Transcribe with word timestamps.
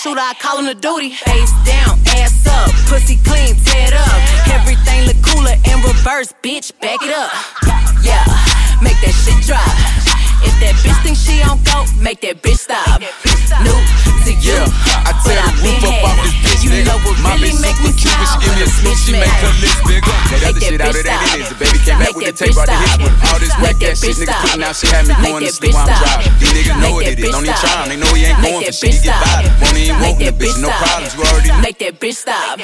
Shooter, 0.00 0.20
I 0.20 0.32
call 0.40 0.58
him 0.58 0.64
the 0.64 0.74
duty. 0.74 1.12
Face 1.12 1.52
down, 1.68 2.00
ass 2.16 2.46
up, 2.48 2.72
pussy 2.88 3.20
clean, 3.20 3.52
tear 3.68 3.92
up. 3.92 4.20
Everything 4.48 5.04
look 5.04 5.20
cooler 5.20 5.56
in 5.68 5.76
reverse, 5.84 6.32
bitch, 6.42 6.72
back 6.80 7.04
it 7.04 7.12
up. 7.12 7.28
Yeah, 8.00 8.24
make 8.80 8.96
that 9.04 9.12
shit 9.12 9.36
drop. 9.44 9.60
If 10.40 10.56
that 10.64 10.72
bitch 10.80 10.96
think 11.04 11.16
she 11.20 11.44
on 11.44 11.60
go, 11.68 11.84
make 12.00 12.24
that 12.24 12.40
bitch 12.40 12.64
stop. 12.64 13.00
New 13.60 13.76
to 14.24 14.32
you, 14.40 14.56
Yeah, 14.56 15.04
I 15.04 15.12
but 15.12 15.36
tear 15.36 15.44
the 15.44 15.52
been 15.60 15.76
roof 15.84 15.92
up 15.92 16.08
off 16.08 16.16
this 16.24 16.49
it. 16.70 16.86
bitch, 16.86 16.86
You 16.86 16.86
nigga. 16.86 16.86
know 16.86 16.98
what 17.04 17.16
My 17.20 17.34
bitch 17.36 17.58
make 17.60 17.78
me 17.82 17.90
super 17.90 17.98
cute, 17.98 18.14
she 18.30 18.36
give 18.40 18.54
me 18.54 18.62
a 18.62 18.66
when 18.66 18.78
smooch, 18.80 19.00
she 19.02 19.12
make 19.18 19.36
her 19.42 19.52
lips 19.60 19.80
bigger. 19.86 20.14
That 20.30 20.40
other 20.46 20.60
that 20.60 20.62
shit 20.62 20.80
out 20.80 20.94
of 20.94 21.04
that 21.04 21.20
it 21.20 21.40
is. 21.42 21.48
The 21.50 21.56
baby 21.58 21.78
came 21.82 21.98
back 21.98 22.14
with 22.14 22.26
the 22.30 22.34
tape, 22.34 22.54
brought 22.54 22.70
the 22.70 22.78
stop. 22.78 23.00
with 23.02 23.14
all 23.30 23.38
this 23.42 23.54
whack 23.60 23.76
that 23.82 23.90
ass 23.92 24.00
shit, 24.00 24.14
bitch 24.14 24.20
nigga 24.24 24.36
putting 24.46 24.62
out 24.64 24.74
shit 24.78 24.90
had 24.94 25.04
me 25.10 25.14
going 25.20 25.42
to 25.44 25.52
sleep 25.52 25.74
while 25.74 25.88
I'm 25.90 25.98
driving. 25.98 26.32
These 26.40 26.52
niggas 26.54 26.78
know 26.80 26.90
what 26.94 27.04
it 27.06 27.18
is. 27.18 27.30
Don't 27.30 27.44
even 27.44 27.58
try. 27.60 27.88
They 27.90 27.98
know 27.98 28.10
he 28.14 28.22
ain't 28.30 28.40
going 28.40 28.62
for 28.64 28.72
shit. 28.72 28.94
He 28.94 29.00
get 29.02 29.16
violent. 29.18 29.52
Won't 29.60 29.76
even 29.78 29.96
Make 29.98 30.06
want 30.06 30.18
the 30.20 30.24
that 30.30 30.36
bitch. 30.40 30.56
No 30.62 30.68
stop. 30.70 30.80
problems. 30.86 31.12
You 31.14 31.20
already 31.26 31.48
know. 31.50 31.60
Make 31.66 31.78
that 31.82 31.94
bitch 32.00 32.18
stop. 32.22 32.54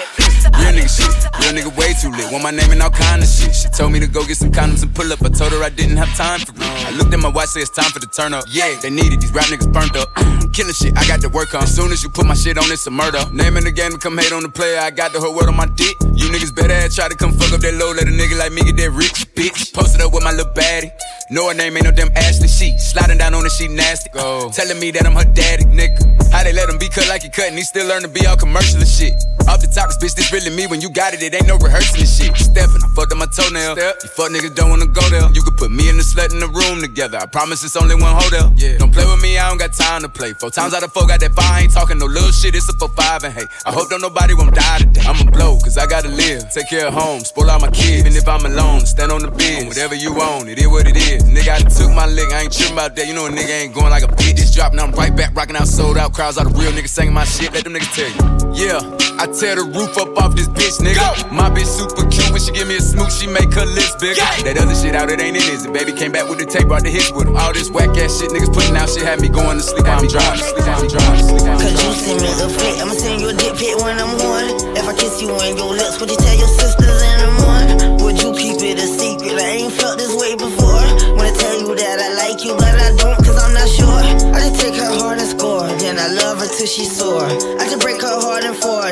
Real 0.56 0.72
nigga 0.72 0.90
shit. 0.90 1.12
Real 1.42 1.52
nigga 1.58 1.70
way 1.76 1.90
too 1.98 2.10
lit. 2.14 2.26
Want 2.30 2.42
my 2.46 2.54
name 2.54 2.70
and 2.70 2.80
all 2.82 2.94
kind 2.94 3.20
of 3.22 3.28
shit. 3.28 3.52
She 3.54 3.68
told 3.74 3.90
me 3.92 3.98
to 4.00 4.06
go 4.08 4.22
get 4.24 4.36
some 4.38 4.52
condoms 4.54 4.82
and 4.86 4.94
pull 4.94 5.10
up. 5.12 5.20
I 5.22 5.28
told 5.34 5.52
her 5.52 5.62
I 5.62 5.70
didn't 5.70 5.96
have 5.98 6.10
time 6.16 6.40
for 6.46 6.54
it. 6.54 6.86
I 6.86 6.90
looked 6.94 7.12
at 7.12 7.20
my 7.20 7.28
watch, 7.28 7.50
say 7.50 7.60
it's 7.60 7.70
time 7.74 7.90
for 7.90 7.98
the 7.98 8.06
turn 8.06 8.32
up. 8.34 8.44
Yeah, 8.48 8.70
they 8.80 8.90
needed 8.90 9.20
these 9.20 9.32
rap 9.34 9.46
niggas 9.50 9.70
burnt 9.72 9.96
up. 9.96 10.08
Killing 10.54 10.72
shit, 10.72 10.96
I 10.96 11.06
got 11.06 11.20
to 11.20 11.28
work 11.28 11.54
on. 11.54 11.62
As 11.64 11.74
soon 11.74 11.92
as 11.92 12.02
you 12.02 12.08
put 12.08 12.24
my 12.26 12.34
shit 12.34 12.56
on, 12.56 12.70
it's 12.70 12.86
a 12.86 12.90
murder. 12.90 13.20
Name 13.32 13.56
in 13.56 13.64
the 13.64 13.72
game 13.72 13.92
come 14.06 14.18
hate 14.18 14.30
on 14.30 14.42
the 14.42 14.48
player. 14.48 14.78
I 14.78 14.90
got 14.94 15.12
the 15.12 15.18
whole 15.18 15.34
world 15.34 15.48
on 15.48 15.56
my 15.56 15.66
dick. 15.66 15.96
You 16.14 16.30
niggas 16.30 16.54
better 16.54 16.72
ass 16.72 16.94
try 16.94 17.08
to 17.08 17.16
come 17.16 17.32
fuck 17.32 17.50
up 17.50 17.58
that 17.58 17.74
low. 17.74 17.90
Let 17.90 18.06
a 18.06 18.14
nigga 18.14 18.38
like 18.38 18.52
me 18.52 18.62
get 18.62 18.76
that 18.78 18.94
rich 18.94 19.26
bitch. 19.34 19.74
Posted 19.74 20.00
up 20.00 20.14
with 20.14 20.22
my 20.22 20.30
little 20.30 20.52
baddie. 20.54 20.94
Know 21.28 21.48
her 21.50 21.54
name 21.54 21.74
ain't 21.76 21.86
no 21.86 21.90
damn 21.90 22.14
Ashley. 22.14 22.46
She 22.46 22.78
sliding 22.78 23.18
down 23.18 23.34
on 23.34 23.42
the 23.42 23.50
she 23.50 23.66
nasty. 23.66 24.10
Go. 24.14 24.48
Telling 24.54 24.78
me 24.78 24.92
that 24.92 25.06
I'm 25.06 25.18
her 25.18 25.26
daddy, 25.26 25.64
nigga. 25.66 25.98
How 26.30 26.44
they 26.46 26.52
let 26.52 26.70
him 26.70 26.78
be 26.78 26.88
cut 26.88 27.08
like 27.08 27.22
he 27.22 27.30
cut 27.30 27.50
and 27.50 27.58
he 27.58 27.64
still 27.66 27.86
learn 27.88 28.02
to 28.02 28.08
be 28.08 28.22
all 28.26 28.36
commercial 28.36 28.78
and 28.78 28.86
shit. 28.86 29.14
Off 29.50 29.62
the 29.62 29.66
top, 29.66 29.90
bitch, 29.98 30.14
this 30.14 30.30
really 30.30 30.50
me. 30.54 30.66
When 30.66 30.80
you 30.80 30.90
got 30.90 31.14
it, 31.14 31.22
it 31.22 31.34
ain't 31.34 31.46
no 31.46 31.58
rehearsing 31.58 32.02
and 32.02 32.10
shit. 32.10 32.34
Steppin', 32.34 32.82
I 32.82 32.88
fucked 32.94 33.10
up 33.10 33.18
my 33.18 33.26
toenail. 33.26 33.74
You 33.78 34.10
fuck 34.14 34.30
niggas 34.30 34.54
don't 34.54 34.70
wanna 34.70 34.86
go 34.86 35.02
there. 35.10 35.26
You 35.34 35.42
could 35.42 35.56
put 35.58 35.70
me 35.70 35.90
and 35.90 35.98
the 35.98 36.06
slut 36.06 36.30
in 36.30 36.38
the 36.38 36.50
room 36.50 36.82
together. 36.82 37.18
I 37.18 37.26
promise 37.26 37.62
it's 37.62 37.74
only 37.74 37.94
one 37.94 38.14
hotel. 38.14 38.52
Yeah. 38.54 38.78
Don't 38.78 38.94
play 38.94 39.06
with 39.06 39.22
me, 39.22 39.38
I 39.38 39.48
don't 39.50 39.58
got 39.58 39.72
time 39.72 40.02
to 40.02 40.08
play. 40.08 40.34
Four 40.34 40.50
times 40.50 40.74
out 40.74 40.82
of 40.82 40.92
four, 40.92 41.06
got 41.06 41.18
that 41.20 41.34
fire. 41.34 41.46
I 41.46 41.60
ain't 41.62 41.72
talking 41.72 41.98
no 41.98 42.06
little 42.06 42.30
shit. 42.30 42.54
It's 42.54 42.68
a 42.68 42.74
four 42.74 42.90
five 42.94 43.22
and 43.22 43.34
hey, 43.34 43.46
I 43.66 43.70
hope 43.70 43.85
don't 43.88 44.00
nobody 44.00 44.34
won't 44.34 44.54
die 44.54 44.78
today. 44.78 45.02
I'ma 45.06 45.30
blow, 45.30 45.58
cause 45.58 45.78
I 45.78 45.86
gotta 45.86 46.08
live. 46.08 46.50
Take 46.50 46.68
care 46.68 46.88
of 46.88 46.94
home, 46.94 47.20
spoil 47.20 47.50
all 47.50 47.60
my 47.60 47.70
kids. 47.70 48.00
Even 48.00 48.16
if 48.16 48.28
I'm 48.28 48.44
alone, 48.44 48.86
stand 48.86 49.12
on 49.12 49.22
the 49.22 49.30
biz. 49.30 49.66
Whatever 49.66 49.94
you 49.94 50.20
own, 50.20 50.48
it 50.48 50.58
is 50.58 50.68
what 50.68 50.86
it 50.86 50.96
is. 50.96 51.22
Nigga, 51.24 51.54
I 51.54 51.58
took 51.60 51.92
my 51.94 52.06
lick. 52.06 52.32
I 52.32 52.42
ain't 52.42 52.52
tripping 52.52 52.74
about 52.74 52.96
that. 52.96 53.06
You 53.06 53.14
know 53.14 53.26
a 53.26 53.30
nigga 53.30 53.62
ain't 53.62 53.74
going 53.74 53.90
like 53.90 54.02
a 54.02 54.08
bitch. 54.08 54.36
This 54.36 54.54
drop, 54.54 54.72
now 54.72 54.84
I'm 54.84 54.92
right 54.92 55.14
back, 55.14 55.34
rocking 55.34 55.56
out, 55.56 55.68
sold 55.68 55.98
out. 55.98 56.12
Crowds, 56.12 56.38
all 56.38 56.48
the 56.48 56.58
real 56.58 56.72
niggas 56.72 56.88
singing 56.88 57.14
my 57.14 57.24
shit. 57.24 57.52
Let 57.52 57.64
them 57.64 57.74
niggas 57.74 57.92
tell 57.94 58.10
you. 58.10 58.22
Yeah, 58.56 58.80
I 59.18 59.26
tear 59.32 59.56
the 59.56 59.64
roof 59.64 59.96
up 59.96 60.12
off 60.20 60.36
this 60.36 60.48
bitch, 60.48 60.76
nigga. 60.84 61.00
My 61.32 61.48
bitch 61.48 61.66
super 61.66 62.04
cute 62.12 62.28
when 62.30 62.40
she 62.40 62.52
give 62.52 62.68
me 62.68 62.76
a 62.76 62.80
smooch, 62.84 63.12
she 63.12 63.26
make 63.26 63.48
her 63.54 63.64
lips 63.64 63.96
bigger. 63.96 64.20
That 64.44 64.60
other 64.60 64.74
shit 64.76 64.94
out, 64.94 65.08
it 65.08 65.20
ain't 65.20 65.36
it, 65.36 65.48
is 65.48 65.64
it? 65.64 65.72
Baby 65.72 65.92
came 65.92 66.12
back 66.12 66.28
with 66.28 66.38
the 66.38 66.44
tape, 66.44 66.68
brought 66.68 66.84
the 66.84 66.90
hits 66.90 67.10
with 67.12 67.26
him. 67.26 67.36
All 67.36 67.52
this 67.52 67.70
whack 67.70 67.96
ass 67.96 68.20
shit 68.20 68.28
niggas 68.28 68.52
putting 68.52 68.76
out 68.76 68.88
shit 68.92 69.04
had 69.08 69.20
me 69.20 69.28
going 69.28 69.56
to 69.56 69.64
sleep 69.64 69.88
while 69.88 70.04
I'm 70.04 70.08
driving. 70.08 70.36
Sleep 70.44 70.60
while 70.68 70.80
I'm 70.84 70.88
driving. 70.88 71.24
Sleep 71.24 71.42
while 71.48 71.56
I'm 71.56 71.60
Cause 71.64 71.72
you 71.72 71.80
driving. 71.80 72.04
send 72.04 72.18
me 72.20 72.30
the 72.36 72.48
flick, 72.52 72.76
I'ma 72.76 72.94
send 72.94 73.16
you 73.24 73.28
a 73.32 73.34
dick 73.34 73.54
pic 73.56 73.74
when 73.80 73.96
I'm 73.96 74.12
one. 74.20 74.46
If 74.76 74.84
I 74.84 74.92
kiss 74.92 75.16
you 75.24 75.32
in 75.48 75.56
your 75.56 75.72
lips, 75.72 75.96
would 75.96 76.10
you 76.12 76.20
tell 76.20 76.36
your 76.36 76.52
sisters 76.52 77.00
in 77.00 77.16
the 77.24 77.30
morning? 77.40 77.76
Would 78.04 78.20
you 78.20 78.36
keep 78.36 78.60
it 78.60 78.76
a 78.76 78.86
secret? 78.86 79.40
I 79.40 79.64
ain't 79.64 79.72
felt 79.72 79.96
this 79.96 80.12
way 80.12 80.36
before. 80.36 80.84
Wanna 81.16 81.32
tell 81.32 81.56
you 81.56 81.72
that 81.72 81.96
I 82.04 82.08
like 82.20 82.44
you, 82.44 82.52
but 82.52 82.68
I 82.76 82.92
don't, 83.00 83.16
cause 83.24 83.38
I'm 83.40 83.56
not 83.56 83.64
sure. 83.72 83.96
I 84.36 84.44
just 84.44 84.60
take 84.60 84.76
her 84.76 84.92
heart 85.00 85.16
and 85.18 85.26
score, 85.32 85.64
then 85.80 85.96
I 85.96 86.12
love 86.20 86.44
her 86.44 86.48
till 86.52 86.68
she's 86.68 86.92
sore. 86.92 87.24
I 87.24 87.64
just 87.64 87.80
break 87.80 87.96
her 88.04 88.20
heart 88.20 88.44
and 88.44 88.54
four, 88.60 88.84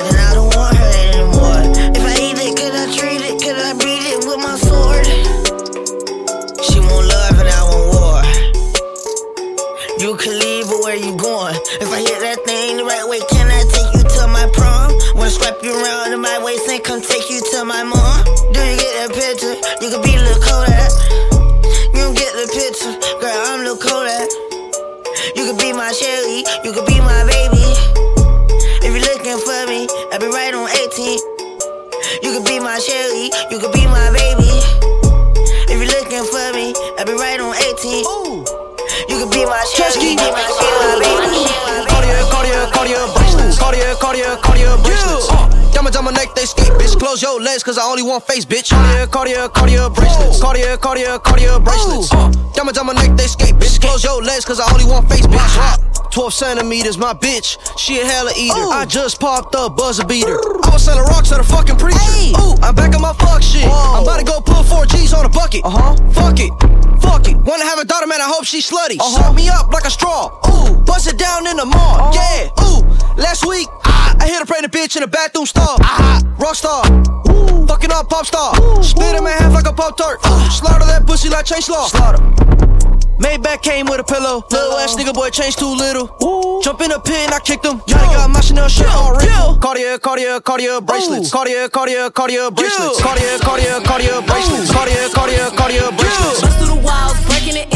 You 37.95 39.19
could 39.23 39.31
be 39.31 39.45
my 39.47 39.63
Shelly, 39.71 40.17
be 40.17 40.31
my 40.33 40.43
Shelly, 40.51 40.99
baby. 40.99 41.47
Cartier, 41.87 42.27
Cartier, 42.27 42.67
Cartier 42.75 42.99
bracelets. 42.99 43.14
Cartier, 43.65 43.95
Cartier, 43.95 44.37
Cartier 44.45 44.77
bracelets. 44.85 45.29
Uh, 45.31 45.49
diamonds 45.73 45.97
on 45.97 46.05
my 46.05 46.11
neck, 46.11 46.35
they 46.35 46.45
skate, 46.45 46.69
bitch. 46.77 46.99
Close 46.99 47.23
your 47.23 47.41
legs, 47.41 47.65
cause 47.65 47.79
I 47.79 47.85
only 47.89 48.03
want 48.03 48.23
face, 48.27 48.45
bitch. 48.45 48.69
Cartier, 48.69 49.07
Cartier, 49.09 49.49
Cartier 49.49 49.89
bracelets. 49.89 50.39
Cartier, 50.39 50.77
Cartier, 50.77 51.19
Cartier 51.19 51.59
bracelets. 51.61 52.13
Uh, 52.13 52.29
diamonds 52.53 52.79
on 52.79 52.85
my 52.85 52.93
neck, 52.93 53.17
they 53.17 53.27
skate, 53.27 53.55
bitch. 53.55 53.81
Close 53.81 54.05
your 54.05 54.23
legs, 54.23 54.45
cause 54.45 54.61
I 54.61 54.71
only 54.71 54.85
want 54.85 55.09
face, 55.09 55.27
bitch. 55.27 55.57
Uh, 55.57 56.11
12 56.11 56.35
centimeters, 56.35 56.99
my 56.99 57.15
bitch. 57.15 57.57
She 57.79 58.01
a 58.01 58.05
hella 58.05 58.33
eater. 58.37 58.55
I 58.55 58.85
just 58.85 59.19
popped 59.19 59.55
up 59.55 59.79
buzzer 59.79 60.05
beater. 60.05 60.37
I 60.63 60.71
was 60.71 60.85
selling 60.85 61.03
rocks 61.05 61.33
at 61.33 61.41
a 61.41 61.43
fucking 61.43 61.77
preacher. 61.77 61.99
Ooh, 62.37 62.55
I'm 62.63 62.75
back 62.75 62.95
on 62.95 63.01
my 63.01 63.15
fuck 63.15 63.43
shit. 63.43 63.65
I'm 63.65 64.03
about 64.03 64.19
to 64.19 64.25
go 64.25 64.43
put 64.43 64.65
four 64.67 64.85
G's 64.85 65.15
on 65.15 65.25
a 65.25 65.29
bucket. 65.31 65.65
Uh 65.65 65.71
huh. 65.71 65.97
Fuck 66.13 66.39
it. 66.39 66.53
Fuck 67.01 67.29
it. 67.29 67.37
Wanna 67.37 67.65
have 67.65 67.79
a 67.79 67.85
daughter, 67.85 68.07
man, 68.07 68.21
I 68.21 68.29
hope 68.29 68.45
she's 68.45 68.71
slutty. 68.71 69.01
Uh-huh. 69.01 69.25
Suck 69.25 69.35
me 69.35 69.49
up 69.49 69.73
like 69.73 69.85
a 69.87 69.91
straw. 69.91 70.31
Ooh, 70.53 70.77
bust 70.85 71.09
it 71.09 71.19
down 71.19 71.47
in 71.47 71.57
the 71.57 71.65
mall. 71.65 72.13
Yeah. 72.15 72.49
Ooh, 72.63 72.84
last 73.17 73.47
week, 73.47 73.69
ah, 73.85 74.17
I 74.21 74.29
hit 74.29 74.43
a 74.43 74.47
pregnant 74.47 74.73
bitch 74.73 74.97
in 74.97 75.03
the 75.03 75.09
bathroom 75.09 75.47
stall. 75.47 75.77
Ah, 75.81 76.21
rockstar. 76.39 76.85
Ooh, 77.29 77.67
fucking 77.67 77.91
up 77.93 78.09
pop 78.09 78.27
star. 78.27 78.55
Split 78.83 79.15
him 79.15 79.27
in 79.27 79.33
half 79.33 79.53
like 79.53 79.67
a 79.67 79.73
pop 79.73 79.97
tart. 79.97 80.23
Slaughter 80.53 80.87
that 80.87 81.07
pussy 81.07 81.29
like 81.29 81.47
Chase 81.47 81.69
Law. 81.69 81.87
Slaughter. 81.87 82.23
Maybach 83.19 83.63
came 83.63 83.87
with 83.87 84.01
a 84.01 84.05
pillow. 84.05 84.43
Little 84.51 84.77
ass 84.79 84.97
nigga 84.97 85.15
boy 85.15 85.31
changed 85.31 85.59
too 85.59 85.73
little. 85.75 86.07
Jump 86.63 86.81
in 86.81 86.91
the 86.91 86.99
pit 86.99 87.17
and 87.25 87.33
I 87.33 87.39
kicked 87.39 87.65
him. 87.65 87.81
Yeah, 87.87 88.03
got 88.13 88.29
my 88.31 88.41
Chanel 88.41 88.69
shit 88.69 88.87
on 88.89 89.17
wrinkled. 89.17 89.61
Cartier, 89.63 89.99
Cartier, 89.99 90.41
Cartier 90.41 90.81
bracelets. 90.81 91.31
Cartier, 91.31 91.69
Cartier, 91.69 92.11
Cartier 92.11 92.51
bracelets. 92.51 93.01
Cartier, 93.01 93.39
Cartier, 93.39 93.81
Cartier 93.81 94.21
bracelets. 94.23 94.71
Cartier, 94.73 95.09
Cartier, 95.15 95.49
Cartier 95.57 95.89
bracelets. 95.97 96.41
Bust 96.43 96.59
through 96.59 96.75
the 96.75 96.81
walls, 96.83 97.17
it. 97.53 97.75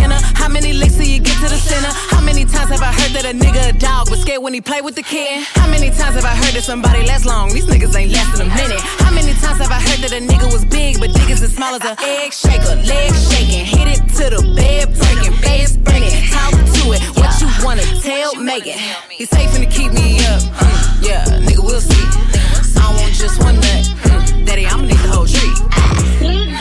How 0.48 0.48
many 0.48 0.72
licks 0.72 0.96
till 0.96 1.04
you 1.04 1.20
get 1.20 1.36
to 1.44 1.48
the 1.48 1.60
center? 1.60 1.92
How 2.08 2.22
many 2.22 2.44
times 2.44 2.70
have 2.70 2.80
I 2.80 2.88
heard 2.88 3.12
that 3.12 3.26
a 3.28 3.36
nigga 3.36 3.68
a 3.68 3.78
dog 3.78 4.08
was 4.08 4.22
scared 4.22 4.42
when 4.42 4.54
he 4.54 4.62
play 4.62 4.80
with 4.80 4.94
the 4.94 5.02
kid? 5.02 5.44
How 5.52 5.68
many 5.68 5.90
times 5.90 6.16
have 6.16 6.24
I 6.24 6.34
heard 6.34 6.54
that 6.56 6.64
somebody 6.64 7.04
lasts 7.04 7.26
long? 7.26 7.52
These 7.52 7.66
niggas 7.66 7.94
ain't 7.94 8.12
lasting 8.12 8.48
a 8.48 8.54
minute. 8.56 8.80
How 9.04 9.12
many 9.12 9.34
times 9.36 9.60
have 9.60 9.70
I 9.70 9.76
heard 9.76 10.00
that 10.08 10.12
a 10.16 10.24
nigga 10.24 10.48
was 10.50 10.64
big, 10.64 11.00
but 11.00 11.10
niggas 11.10 11.42
as 11.42 11.52
small 11.52 11.74
as 11.74 11.84
a 11.84 11.92
egg 12.00 12.32
shaker, 12.32 12.80
leg 12.80 13.12
shaking, 13.28 13.66
hit 13.68 13.88
it 13.92 14.00
to 14.16 14.24
the 14.32 14.40
bed 14.56 14.88
breaking, 14.96 15.36
face 15.44 15.76
spinning, 15.76 16.16
talk 16.32 16.56
to 16.56 16.84
it. 16.96 17.02
What 17.20 17.36
you 17.36 17.48
wanna 17.60 17.84
tell 18.00 18.34
Megan? 18.36 18.78
He's 19.10 19.28
safe 19.28 19.52
to 19.52 19.66
keep 19.66 19.92
me 19.92 20.16
up. 20.32 20.40
Mm, 20.64 21.04
yeah, 21.04 21.24
nigga, 21.44 21.60
we'll 21.60 21.84
see. 21.84 22.08
I 22.80 22.88
want 22.96 23.12
just 23.12 23.36
one 23.44 23.60
nut. 23.60 23.84
Mm, 24.08 24.46
Daddy, 24.46 24.64
I'ma 24.64 24.88
need 24.88 24.96
the 25.04 25.12
whole 25.12 25.28
tree. 25.28 26.57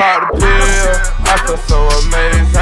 pop 0.00 0.32
the 0.32 0.40
pill. 0.40 0.92
I 1.28 1.36
feel 1.44 1.60
so 1.68 1.78
amazing. 2.08 2.56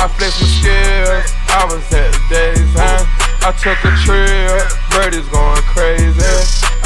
I 0.00 0.08
flex 0.16 0.40
my 0.40 0.48
skills. 0.48 1.28
I 1.52 1.68
was 1.68 1.84
at 1.92 2.08
the 2.08 2.22
days 2.32 2.72
huh? 2.72 3.04
I 3.44 3.52
took 3.52 3.76
a 3.84 3.92
trip. 4.00 4.64
Birdies 4.96 5.28
going 5.28 5.60
crazy. 5.68 6.24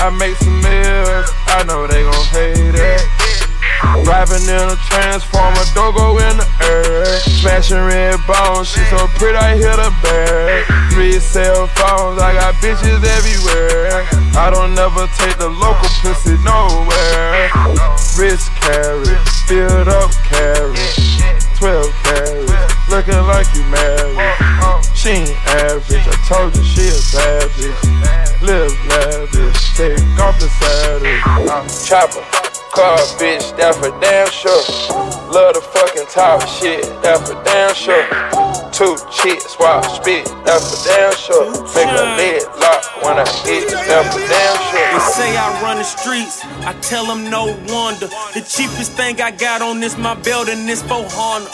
I 0.02 0.10
make 0.10 0.34
some 0.42 0.58
meals. 0.58 1.30
I 1.46 1.62
know 1.66 1.86
they 1.86 2.02
gon' 2.02 2.26
hate 2.34 2.74
it. 2.74 3.03
Driving 4.04 4.44
in 4.44 4.68
a 4.68 4.76
transformer, 4.92 5.64
Dogo 5.74 6.18
in 6.20 6.36
the 6.36 6.48
air. 6.60 7.04
Smashing 7.40 7.80
red 7.80 8.20
bones, 8.28 8.68
she 8.68 8.80
so 8.92 9.08
pretty, 9.16 9.36
I 9.36 9.56
hit 9.56 9.80
a 9.80 9.90
bear. 10.04 10.64
Three 10.92 11.18
cell 11.18 11.66
phones, 11.68 12.20
I 12.20 12.34
got 12.34 12.54
bitches 12.60 13.00
everywhere. 13.00 14.04
I 14.36 14.50
don't 14.52 14.74
never 14.74 15.08
take 15.16 15.38
the 15.38 15.48
local 15.48 15.88
pussy 16.04 16.36
nowhere. 16.44 17.48
Wrist 18.16 18.52
carry, 18.60 19.16
filled 19.48 19.88
up 19.88 20.12
carry. 20.28 20.76
12 21.56 21.88
carries, 22.04 22.52
looking 22.92 23.24
like 23.24 23.48
you 23.56 23.64
married. 23.72 24.20
She 24.94 25.24
ain't 25.24 25.36
average, 25.64 26.04
I 26.04 26.16
told 26.28 26.54
you 26.54 26.62
she 26.62 26.88
a 26.88 27.00
savage. 27.00 27.80
Live 28.42 28.76
lavish, 28.84 29.76
take 29.76 29.98
off 30.20 30.38
the 30.38 30.48
saddle. 30.60 31.48
I'm 31.48 31.66
chopper. 31.88 32.53
Car 32.74 32.98
bitch, 33.22 33.56
that 33.56 33.74
for 33.76 33.94
damn 34.02 34.26
sure. 34.34 34.58
Love 35.30 35.54
the 35.54 35.60
fucking 35.62 36.06
top 36.10 36.42
shit, 36.42 36.82
that 37.06 37.22
for 37.22 37.38
damn 37.46 37.72
sure. 37.72 38.02
Two 38.74 38.98
chicks, 39.14 39.54
swap 39.54 39.86
spit, 39.86 40.26
that 40.42 40.58
for 40.58 40.82
damn 40.82 41.14
sure. 41.14 41.54
Make 41.78 41.86
a 41.94 42.18
lid 42.18 42.42
lock 42.58 42.82
when 43.06 43.14
I 43.14 43.26
hit, 43.46 43.70
that 43.70 44.10
for 44.10 44.18
damn 44.18 44.58
sure. 44.74 44.90
They 44.90 45.04
say 45.14 45.36
I 45.36 45.62
run 45.62 45.78
the 45.78 45.84
streets, 45.84 46.42
I 46.66 46.74
tell 46.82 47.06
them 47.06 47.30
no 47.30 47.54
wonder. 47.70 48.10
The 48.34 48.42
cheapest 48.42 48.98
thing 48.98 49.20
I 49.20 49.30
got 49.30 49.62
on 49.62 49.78
this 49.78 49.96
my 49.96 50.14
belt 50.14 50.48
and 50.48 50.68
this 50.68 50.82
400. 50.82 51.46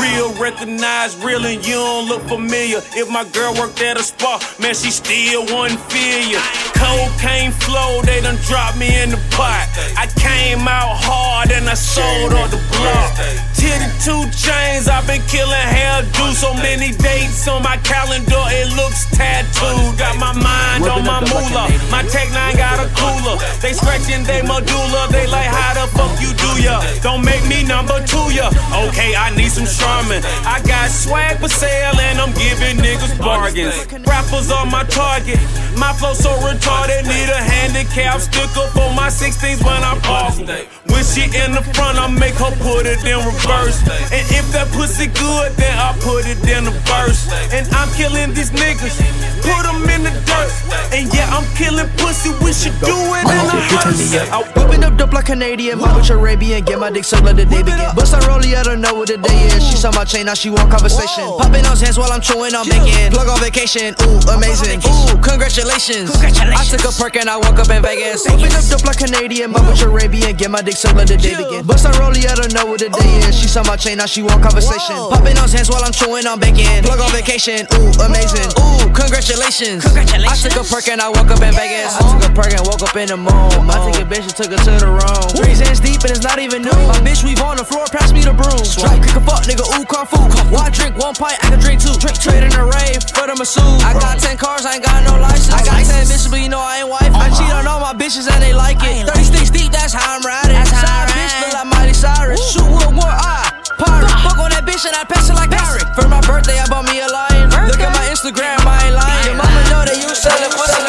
Real 0.00 0.32
recognized, 0.40 1.22
real 1.22 1.44
and 1.44 1.60
you 1.66 1.74
don't 1.74 2.08
look 2.08 2.22
familiar. 2.22 2.80
If 2.96 3.10
my 3.10 3.24
girl 3.28 3.52
worked 3.60 3.82
at 3.82 4.00
a 4.00 4.02
spa, 4.02 4.40
man, 4.58 4.72
she 4.72 4.90
still 4.90 5.44
wouldn't 5.52 5.80
feel 5.92 6.24
you. 6.32 6.40
Cocaine 6.80 7.52
flow, 7.52 8.00
they 8.02 8.20
done 8.22 8.40
dropped 8.48 8.78
me 8.78 8.88
in 9.02 9.10
the 9.10 9.20
pot. 9.36 9.68
I 10.00 10.08
came 10.16 10.61
came 10.62 10.68
out 10.68 10.94
hard 10.94 11.50
and 11.50 11.68
I 11.68 11.74
sold 11.74 12.32
on 12.32 12.50
the 12.50 12.60
block. 12.70 13.18
Titty 13.54 13.90
two 14.02 14.22
chains, 14.30 14.86
I've 14.88 15.06
been 15.06 15.22
killing 15.26 15.54
hair, 15.54 16.02
do 16.14 16.26
so 16.34 16.54
many 16.54 16.90
dates 16.98 17.46
on 17.48 17.62
my 17.62 17.76
calendar, 17.82 18.42
it 18.50 18.70
looks 18.74 19.06
tattooed. 19.10 19.98
Got 19.98 20.18
my 20.18 20.34
mind 20.34 20.86
on 20.86 21.02
my 21.04 21.20
moolah. 21.30 21.66
My 21.90 22.02
Tech 22.06 22.30
9 22.30 22.56
got 22.56 22.78
a 22.78 22.88
cooler. 22.94 23.38
They 23.62 23.72
scratching 23.72 24.22
they 24.24 24.42
medulla, 24.42 25.06
they 25.10 25.26
like 25.26 25.50
how 25.50 25.74
the 25.74 25.86
fuck 25.94 26.14
you 26.22 26.30
do 26.34 26.50
ya? 26.62 26.82
Don't 27.02 27.24
make 27.24 27.42
me 27.46 27.62
number 27.62 27.98
two 28.06 28.30
ya. 28.34 28.50
Okay, 28.86 29.14
I 29.14 29.34
need 29.34 29.50
some 29.50 29.66
Charmin. 29.66 30.22
I 30.46 30.62
got 30.66 30.90
swag 30.90 31.38
for 31.38 31.48
sale 31.48 31.98
and 31.98 32.18
I'm 32.18 32.34
giving 32.34 32.78
niggas 32.78 33.18
bargains. 33.18 33.78
Rappers 34.06 34.50
on 34.50 34.70
my 34.70 34.84
target. 34.84 35.38
My 35.76 35.92
flow 35.94 36.14
so 36.14 36.30
retarded, 36.42 37.06
need 37.06 37.30
a 37.30 37.40
handicap 37.40 38.20
sticker 38.20 38.66
for 38.74 38.92
my 38.94 39.08
16s 39.08 39.64
when 39.64 39.82
I 39.82 39.98
park 40.02 40.34
like 40.52 40.68
when 40.92 41.02
she 41.08 41.24
in 41.24 41.56
the 41.56 41.64
front, 41.72 41.96
I 41.96 42.06
make 42.06 42.36
her 42.36 42.52
put 42.60 42.84
it 42.84 43.00
in 43.02 43.16
reverse. 43.24 43.80
And 44.12 44.24
if 44.28 44.44
that 44.52 44.68
pussy 44.76 45.08
good, 45.08 45.56
then 45.56 45.72
I 45.80 45.96
put 46.04 46.28
it 46.28 46.36
in 46.44 46.68
the 46.68 46.74
verse. 46.84 47.32
And 47.48 47.64
I'm 47.72 47.88
killing 47.96 48.36
these 48.36 48.52
niggas, 48.52 49.00
put 49.40 49.64
them 49.64 49.88
in 49.88 50.04
the 50.04 50.12
dirt. 50.28 50.52
And 50.92 51.08
yeah, 51.14 51.32
I'm 51.32 51.48
killing 51.56 51.88
pussy, 51.96 52.30
we 52.44 52.52
should 52.52 52.76
do 52.84 52.92
it 53.16 53.24
in 53.24 53.44
the 53.48 53.58
hearse. 53.72 54.12
I 54.28 54.44
whipping 54.52 54.84
up 54.84 55.00
dope 55.00 55.16
like 55.16 55.26
Canadian, 55.32 55.80
my 55.80 55.88
bitch 55.96 56.10
Arabian, 56.12 56.62
get 56.64 56.78
my 56.78 56.90
dick 56.90 57.04
sucked 57.04 57.24
let 57.24 57.36
the 57.36 57.46
day 57.46 57.64
begin. 57.64 57.88
Bust 57.96 58.12
a 58.12 58.20
rollie, 58.28 58.52
I 58.52 58.62
don't 58.62 58.80
know 58.80 58.92
what 58.92 59.08
the 59.08 59.16
day 59.16 59.48
is. 59.48 59.64
She 59.64 59.76
saw 59.80 59.90
my 59.96 60.04
chain, 60.04 60.26
now 60.26 60.34
she 60.34 60.50
want 60.50 60.70
conversation. 60.70 61.24
Popping 61.40 61.64
those 61.64 61.80
hands 61.80 61.96
while 61.96 62.12
I'm 62.12 62.20
chewing 62.20 62.54
on 62.54 62.68
bacon. 62.68 63.12
Plug 63.12 63.28
on 63.32 63.40
vacation, 63.40 63.96
ooh, 64.04 64.20
amazing. 64.28 64.84
Ooh, 64.84 65.16
congratulations. 65.24 66.12
I 66.20 66.60
took 66.68 66.84
a 66.84 66.92
perk 66.92 67.16
and 67.16 67.32
I 67.32 67.40
woke 67.40 67.56
up 67.56 67.70
in 67.72 67.80
Vegas. 67.80 68.28
Whipping 68.28 68.52
up 68.52 68.64
dope 68.68 68.84
like 68.84 69.00
Canadian, 69.00 69.52
my 69.56 69.60
bitch 69.64 69.82
Arabian, 69.82 70.36
Get 70.36 70.50
my 70.50 70.60
dick 70.60 70.74
let 70.90 71.06
the 71.06 71.14
day 71.14 71.38
begin. 71.38 71.62
Bust 71.62 71.86
a 71.86 71.94
rollie, 72.02 72.26
I 72.26 72.34
don't 72.34 72.50
know 72.50 72.66
what 72.66 72.82
the 72.82 72.90
day 72.90 73.10
is. 73.22 73.38
She 73.38 73.46
saw 73.46 73.62
my 73.62 73.78
chain, 73.78 74.02
now 74.02 74.10
she 74.10 74.26
want 74.26 74.42
conversation. 74.42 74.98
Popping 75.14 75.38
on 75.38 75.46
hands 75.46 75.70
while 75.70 75.86
I'm 75.86 75.94
chewing 75.94 76.26
on 76.26 76.42
bacon. 76.42 76.82
Plug 76.82 76.98
on 76.98 77.14
vacation, 77.14 77.62
ooh, 77.78 77.94
amazing. 78.02 78.50
Ooh, 78.58 78.90
congratulations. 78.90 79.86
I 79.86 80.34
took 80.34 80.58
a 80.58 80.64
perk 80.66 80.90
and 80.90 80.98
I 80.98 81.06
woke 81.06 81.30
up 81.30 81.38
in 81.38 81.54
Vegas. 81.54 81.94
I 81.94 82.02
took 82.10 82.26
a 82.26 82.30
perk 82.34 82.50
and 82.50 82.66
woke 82.66 82.82
up 82.82 82.96
in 82.98 83.06
the 83.06 83.18
moon. 83.20 83.70
I 83.70 83.78
took 83.86 84.02
a 84.02 84.06
bitch 84.08 84.26
and 84.26 84.34
took 84.34 84.50
her 84.50 84.58
to 84.58 84.74
the 84.82 84.90
room. 84.90 85.22
Three 85.38 85.54
hands 85.54 85.78
deep 85.78 86.02
and 86.02 86.10
it's 86.10 86.26
not 86.26 86.42
even 86.42 86.66
new. 86.66 86.74
My 86.90 86.98
bitch 87.06 87.22
weave 87.22 87.38
on 87.46 87.60
the 87.60 87.64
floor, 87.64 87.86
pass 87.86 88.10
me 88.10 88.26
the 88.26 88.34
broom. 88.34 88.66
Drop, 88.74 88.98
kick 88.98 89.14
a 89.14 89.22
fuck, 89.22 89.46
nigga, 89.46 89.62
ooh, 89.78 89.86
kung 89.86 90.10
fu. 90.10 90.18
Why 90.50 90.66
drink 90.74 90.98
one 90.98 91.14
pint, 91.14 91.38
I 91.46 91.54
can 91.54 91.60
drink 91.62 91.78
two. 91.78 91.94
Drink 92.02 92.18
trade 92.18 92.42
in 92.42 92.52
a 92.58 92.64
rave 92.66 93.06
for 93.14 93.30
the 93.30 93.38
masseuse. 93.38 93.84
I 93.86 93.94
got 93.94 94.18
10 94.18 94.34
cars, 94.34 94.66
I 94.66 94.80
ain't 94.80 94.84
got 94.84 95.04
no 95.04 95.20
license. 95.20 95.54
I 95.54 95.62
got 95.62 95.84
10 95.84 96.10
bitches, 96.10 96.30
but 96.30 96.40
you 96.40 96.48
know 96.48 96.60
I 96.60 96.82
ain't 96.82 96.88
wife. 96.88 97.12
I 97.14 97.28
uh-huh. 97.28 97.36
cheat 97.36 97.52
on 97.52 97.66
all 97.68 97.80
my 97.80 97.94
bitches 97.94 98.26
and 98.26 98.42
they 98.42 98.52
like 98.52 98.80
it. 98.80 99.06
36 99.06 99.50
deep, 99.50 99.70
that's 99.70 99.92
how 99.92 100.16
I'm 100.16 100.24
riding. 100.24 100.71
Side 100.74 101.08
bitch 101.12 101.34
look 101.40 101.52
like 101.52 101.68
Miley 101.68 101.94
Cyrus. 101.94 102.40
Shoot 102.52 102.68
with 102.68 102.92
one 102.96 103.12
eye. 103.12 103.50
Pirate. 103.78 104.10
Fuck 104.24 104.38
on 104.38 104.50
that 104.54 104.64
bitch 104.64 104.84
and 104.86 104.94
I 104.96 105.04
pass 105.04 105.28
it 105.28 105.34
like 105.34 105.50
pirate. 105.50 105.86
For 105.94 106.08
my 106.08 106.20
birthday, 106.22 106.58
I 106.58 106.66
bought 106.68 106.86
me 106.86 107.00
a 107.00 107.08
lion. 107.08 107.50
Look 107.68 107.80
at 107.80 107.92
my 107.92 108.04
Instagram, 108.08 108.62
I 108.64 108.88
ain't 108.88 108.94
lying. 108.94 109.24
Your 109.26 109.36
mama 109.36 109.60
know 109.70 109.82
that 109.84 109.96
you 109.98 110.08
sellin' 110.14 110.52
pussy. 110.54 110.80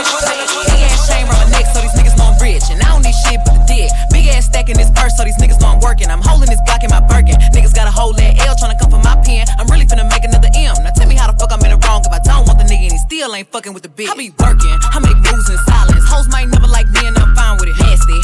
Big 0.70 0.82
ass 0.88 1.08
chain 1.10 1.25
around 1.25 1.50
my 1.50 1.50
neck, 1.52 1.66
so 1.74 1.82
these 1.82 1.96
niggas 1.98 2.16
know 2.18 2.32
I'm 2.32 2.38
rich. 2.40 2.63
And 2.70 2.80
I 2.82 2.94
don't 2.94 3.04
need 3.04 3.16
shit 3.28 3.42
but 3.44 3.58
the 3.58 3.63
dick. 3.66 3.90
Big 4.13 4.28
ass 4.30 4.46
stack 4.46 4.70
in 4.70 4.78
this 4.78 4.92
purse, 4.94 5.18
so 5.18 5.24
these 5.25 5.38
niggas 5.42 5.60
know 5.60 5.74
I'm 5.74 5.82
working. 5.82 6.08
I'm 6.10 6.22
holding 6.22 6.50
this 6.50 6.62
Glock 6.63 6.84
in 6.84 6.92
my 6.94 7.02
Birkin. 7.02 7.36
Niggas 7.52 7.74
got 7.74 7.88
a 7.88 7.94
whole 7.94 8.13
that 8.13 8.38
L 8.46 8.56
tryna 8.56 8.78
come 8.78 8.92
for 8.92 9.02
my 9.02 9.18
pen. 9.25 9.48
I'm 9.58 9.68
really 9.68 9.86
finna 9.86 10.08
make 10.08 10.24
another 10.24 10.50
M. 10.54 10.75
Now 10.84 10.94
tell 10.94 11.08
me 11.08 11.16
how 11.16 11.28
the 11.32 11.38
fuck 11.38 11.52
I'm 11.52 11.63
in 11.66 11.72
the 11.74 11.80
wrong 11.88 12.06
if 12.06 12.13
I 12.13 12.22
don't 12.22 12.46
want 12.48 12.60
the 12.62 12.68
nigga 12.70 12.88
and 12.88 12.94
he 12.94 13.02
still 13.02 13.34
ain't 13.34 13.50
fucking 13.50 13.74
with 13.74 13.84
the 13.84 13.90
bitch. 13.90 14.10
I 14.10 14.16
be 14.16 14.30
working, 14.40 14.78
I 14.94 15.00
make 15.02 15.18
moves 15.18 15.50
in 15.50 15.58
silence. 15.66 16.06
Hoes 16.08 16.28
might 16.30 16.48
never 16.48 16.68
like 16.68 16.88
me 16.94 17.08
and 17.08 17.18
I'm 17.18 17.34
fine 17.36 17.58
with 17.58 17.70
it. 17.74 17.78
Nasty, 17.82 18.20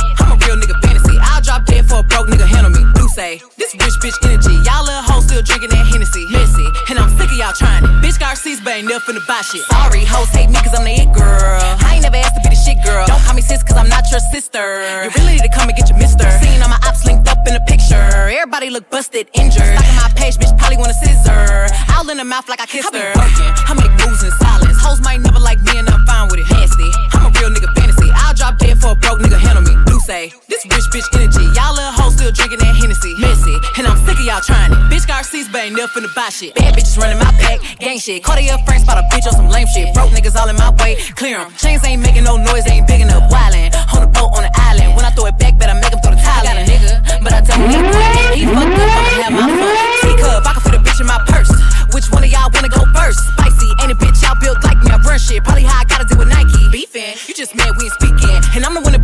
drop 1.49 1.65
dead 1.65 1.81
for 1.89 1.97
a 1.97 2.03
broke 2.05 2.29
nigga 2.29 2.45
handle 2.45 2.69
me. 2.69 2.85
Do 2.93 3.09
say, 3.09 3.41
this 3.57 3.73
rich 3.73 3.97
bitch 4.05 4.17
energy. 4.21 4.53
Y'all 4.69 4.85
little 4.85 5.01
hoes 5.01 5.25
still 5.25 5.41
drinking 5.41 5.73
that 5.73 5.81
Hennessy. 5.89 6.29
Messy, 6.29 6.67
and 6.93 7.01
I'm 7.01 7.09
sick 7.17 7.25
of 7.25 7.37
y'all 7.41 7.57
trying 7.57 7.81
it. 7.81 7.89
Bitch 8.05 8.21
got 8.21 8.37
receipts, 8.37 8.61
but 8.61 8.77
ain't 8.77 8.85
never 8.85 9.01
finna 9.01 9.25
buy 9.25 9.41
shit. 9.41 9.65
Sorry, 9.65 10.05
hoes 10.05 10.29
hate 10.29 10.53
me 10.53 10.61
cause 10.61 10.77
I'm 10.77 10.85
the 10.85 10.93
it 10.93 11.09
girl. 11.09 11.57
I 11.81 11.97
ain't 11.97 12.05
never 12.05 12.21
asked 12.21 12.37
to 12.37 12.41
be 12.45 12.53
the 12.53 12.61
shit 12.61 12.77
girl. 12.85 13.01
Don't 13.09 13.17
call 13.25 13.33
me 13.33 13.41
sis 13.41 13.65
cause 13.65 13.81
I'm 13.81 13.89
not 13.89 14.05
your 14.13 14.21
sister. 14.29 14.61
You 15.01 15.09
really 15.17 15.41
need 15.41 15.45
to 15.49 15.49
come 15.49 15.65
and 15.65 15.73
get 15.73 15.89
your 15.89 15.97
mister. 15.97 16.29
Seen 16.37 16.61
all 16.61 16.69
my 16.69 16.77
ops 16.85 17.09
linked 17.09 17.25
up 17.25 17.41
in 17.49 17.57
a 17.57 17.63
picture. 17.65 17.97
Everybody 18.29 18.69
look 18.69 18.85
busted, 18.93 19.25
injured. 19.33 19.65
Stuck 19.73 19.89
in 19.89 19.97
my 19.97 20.09
page, 20.13 20.37
bitch 20.37 20.53
probably 20.61 20.77
want 20.77 20.93
a 20.93 20.97
scissor. 21.01 21.65
All 21.97 22.05
in 22.13 22.21
the 22.21 22.29
mouth 22.29 22.45
like 22.45 22.61
I 22.61 22.69
kissed 22.69 22.93
her. 22.93 23.09
Working, 23.17 23.51
I 23.65 23.73
make 23.73 23.93
moves 24.05 24.21
in 24.21 24.29
silence. 24.37 24.77
Hoes 24.85 25.01
might 25.01 25.17
never 25.17 25.41
like 25.41 25.57
me 25.65 25.81
and 25.81 25.89
I'm 25.89 26.05
fine 26.05 26.29
with 26.29 26.45
it. 26.45 26.47
Nasty, 26.53 26.89
I'm 27.17 27.25
a 27.25 27.29
real 27.41 27.49
nigga 27.49 27.73
fantasy. 27.73 28.13
I'll 28.13 28.37
drop 28.37 28.61
dead 28.61 28.77
for 28.77 28.93
a 28.93 28.95
broke 29.01 29.17
nigga 29.17 29.41
handle 29.41 29.65
me. 29.65 29.88
Say, 30.05 30.33
this 30.49 30.65
rich 30.65 30.89
bitch 30.89 31.05
energy. 31.13 31.45
Y'all 31.53 31.75
little 31.77 31.93
hoes 31.93 32.17
still 32.17 32.31
drinking 32.31 32.57
that 32.65 32.73
Hennessy. 32.73 33.13
Messy, 33.21 33.53
and 33.77 33.85
I'm 33.85 33.93
sick 34.07 34.17
of 34.17 34.25
y'all 34.25 34.41
trying 34.41 34.73
it. 34.73 34.79
Bitch 34.89 35.05
got 35.05 35.21
receipts, 35.21 35.49
but 35.53 35.61
ain't 35.61 35.77
never 35.77 35.91
finna 35.93 36.09
buy 36.15 36.29
shit. 36.33 36.55
Bad 36.55 36.73
bitches 36.73 36.97
running 36.97 37.21
my 37.21 37.29
pack, 37.37 37.61
gang 37.77 37.99
shit. 37.99 38.23
Cartier 38.23 38.57
friends 38.65 38.89
spot 38.89 38.97
a 38.97 39.05
bitch 39.13 39.27
on 39.29 39.37
some 39.37 39.49
lame 39.49 39.67
shit. 39.69 39.93
Broke 39.93 40.09
niggas 40.09 40.33
all 40.33 40.49
in 40.49 40.55
my 40.57 40.73
way, 40.81 40.97
clear 41.13 41.37
'em. 41.37 41.53
Chains 41.61 41.85
ain't 41.85 42.01
making 42.01 42.23
no 42.23 42.37
noise, 42.37 42.65
they 42.65 42.81
ain't 42.81 42.87
big 42.87 43.01
enough. 43.01 43.29
Wildin' 43.29 43.69
on 43.93 44.01
the 44.01 44.09
boat 44.09 44.33
on 44.33 44.41
the 44.41 44.53
island. 44.65 44.95
When 44.95 45.05
I 45.05 45.11
throw 45.11 45.27
it 45.27 45.37
back, 45.37 45.59
better 45.59 45.77
make 45.77 45.93
'em 45.93 46.01
throw 46.01 46.15
the 46.15 46.21
tile. 46.21 46.41
I 46.41 46.43
got 46.43 46.57
a 46.57 46.65
nigga, 46.65 47.21
but 47.21 47.33
I 47.33 47.41
don't 47.45 47.69
need 47.69 47.85
one. 47.85 48.33
He 48.33 48.49
fucked 48.49 48.81
up, 48.81 48.89
I'ma 48.89 49.21
have 49.21 49.33
my 49.37 49.45
fun. 49.45 49.75
T-Cub, 50.01 50.47
I 50.47 50.51
can 50.57 50.61
fit 50.65 50.73
a 50.73 50.79
bitch 50.81 50.99
in 51.01 51.05
my 51.05 51.21
purse. 51.29 51.51
Which 51.93 52.09
one 52.09 52.23
of 52.23 52.31
y'all 52.31 52.49
wanna 52.49 52.69
go 52.69 52.81
first? 52.97 53.19
Spicy, 53.37 53.69
ain't 53.81 53.91
a 53.91 53.95
bitch 53.95 54.17
y'all 54.25 54.39
built 54.41 54.57
like 54.63 54.81
me. 54.81 54.89
I 54.89 54.97
run 55.05 55.19
shit, 55.19 55.43
probably 55.43 55.69
how 55.69 55.81
I 55.81 55.85
gotta 55.85 56.05
do 56.05 56.17
with 56.17 56.29
Nike. 56.29 56.65
Beefin', 56.73 57.13
you 57.27 57.33
just 57.35 57.53
mad 57.53 57.77
we 57.77 57.85
ain't 57.85 57.93
speaking. 57.93 58.41
And 58.55 58.65
I'm 58.65 58.73
the 58.73 58.81
one 58.81 58.93
that 58.93 59.01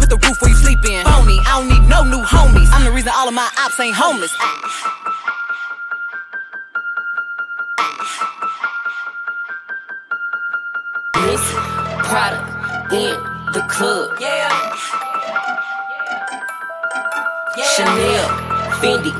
reason 3.05 3.19
all 3.19 3.27
of 3.27 3.33
my 3.33 3.49
ops 3.59 3.79
ain't 3.79 3.95
homeless. 3.95 4.35
Ah. 4.39 4.61
Missy, 11.25 11.55
product 12.07 12.93
in 12.93 13.13
the 13.53 13.61
club. 13.67 14.17
Yeah. 14.19 14.49
Chanel, 17.75 18.27
Fendi 18.79 19.13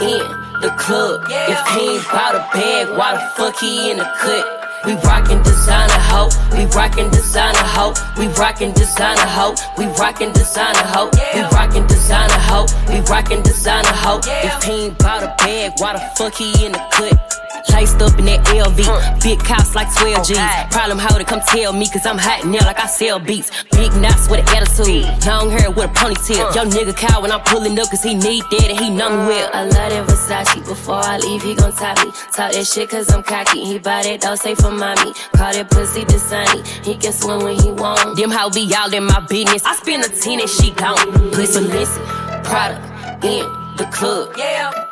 in 0.00 0.60
the 0.60 0.70
club. 0.76 1.26
Yeah. 1.28 1.50
If 1.52 1.68
he 1.74 1.96
ain't 1.96 2.04
bout 2.08 2.34
a 2.34 2.38
bag, 2.52 2.88
why 2.96 3.14
the 3.14 3.20
fuck 3.36 3.58
he 3.58 3.90
in 3.90 3.98
the 3.98 4.04
cut? 4.18 4.59
We 4.86 4.94
rockin' 4.94 5.42
designer 5.42 6.00
hoe, 6.08 6.30
we 6.52 6.64
rockin' 6.74 7.10
designer 7.10 7.58
hoe, 7.58 7.92
we 8.16 8.28
rockin' 8.28 8.72
designer 8.72 9.26
hoe, 9.26 9.54
we 9.76 9.84
rockin' 9.98 10.32
designer 10.32 10.86
hoe, 10.86 11.10
we 11.34 11.42
rockin' 11.52 11.86
designer 11.86 12.40
hoe, 12.48 12.66
we 12.88 13.00
rockin' 13.00 13.42
designer 13.42 13.92
hoe. 13.92 14.20
If 14.24 14.62
he 14.64 14.86
ain't 14.86 14.98
bout 14.98 15.22
a 15.22 15.34
bag, 15.36 15.72
why 15.76 15.92
the 15.92 16.00
fuck 16.16 16.34
he 16.34 16.64
in 16.64 16.72
the 16.72 16.78
cut? 16.92 17.49
Laced 17.72 18.00
up 18.00 18.18
in 18.18 18.24
that 18.26 18.40
LV. 18.46 19.22
Big 19.22 19.38
cops 19.40 19.74
like 19.74 19.88
12 19.94 20.26
G's. 20.26 20.38
Problem 20.70 20.98
holder, 20.98 21.24
come 21.24 21.40
tell 21.40 21.72
me, 21.72 21.88
cause 21.88 22.06
I'm 22.06 22.18
hot 22.18 22.44
now 22.46 22.64
like 22.64 22.80
I 22.80 22.86
sell 22.86 23.18
beats. 23.18 23.50
Big 23.72 23.92
knots 23.96 24.28
with 24.28 24.40
an 24.40 24.48
attitude. 24.56 25.04
Long 25.26 25.50
hair 25.50 25.70
with 25.70 25.90
a 25.90 25.94
ponytail. 25.94 26.54
Yo 26.54 26.64
nigga 26.64 26.96
cow 26.96 27.20
when 27.22 27.32
I'm 27.32 27.40
pulling 27.42 27.78
up, 27.78 27.90
cause 27.90 28.02
he 28.02 28.14
need 28.14 28.44
that 28.50 28.68
and 28.70 28.78
he 28.78 28.90
know 28.90 29.10
me 29.10 29.28
well. 29.28 29.50
I 29.52 29.64
love 29.64 29.74
that 29.74 30.06
Versace. 30.08 30.64
Before 30.66 31.02
I 31.02 31.18
leave, 31.18 31.42
he 31.42 31.54
gon' 31.54 31.72
top 31.72 31.98
me. 32.04 32.12
Talk 32.32 32.52
that 32.52 32.66
shit 32.66 32.88
cause 32.90 33.10
I'm 33.12 33.22
cocky. 33.22 33.64
He 33.64 33.78
buy 33.78 34.02
that 34.02 34.20
dog, 34.20 34.38
say 34.38 34.54
for 34.54 34.70
mommy. 34.70 35.12
Call 35.32 35.52
that 35.52 35.70
pussy 35.70 36.04
the 36.04 36.18
sunny. 36.18 36.62
He 36.84 36.96
can 36.96 37.12
swim 37.12 37.42
when 37.42 37.58
he 37.60 37.70
want. 37.70 38.16
Them 38.16 38.30
how 38.30 38.50
be 38.50 38.72
all 38.74 38.92
in 38.92 39.04
my 39.04 39.20
business. 39.28 39.64
I 39.64 39.74
spend 39.76 40.04
a 40.04 40.08
10 40.08 40.40
and 40.40 40.48
she 40.48 40.70
gone. 40.72 40.96
Pussy 41.32 41.60
listen. 41.60 42.02
Product 42.44 43.24
in 43.24 43.44
the 43.76 43.88
club. 43.92 44.34
Yeah. 44.36 44.89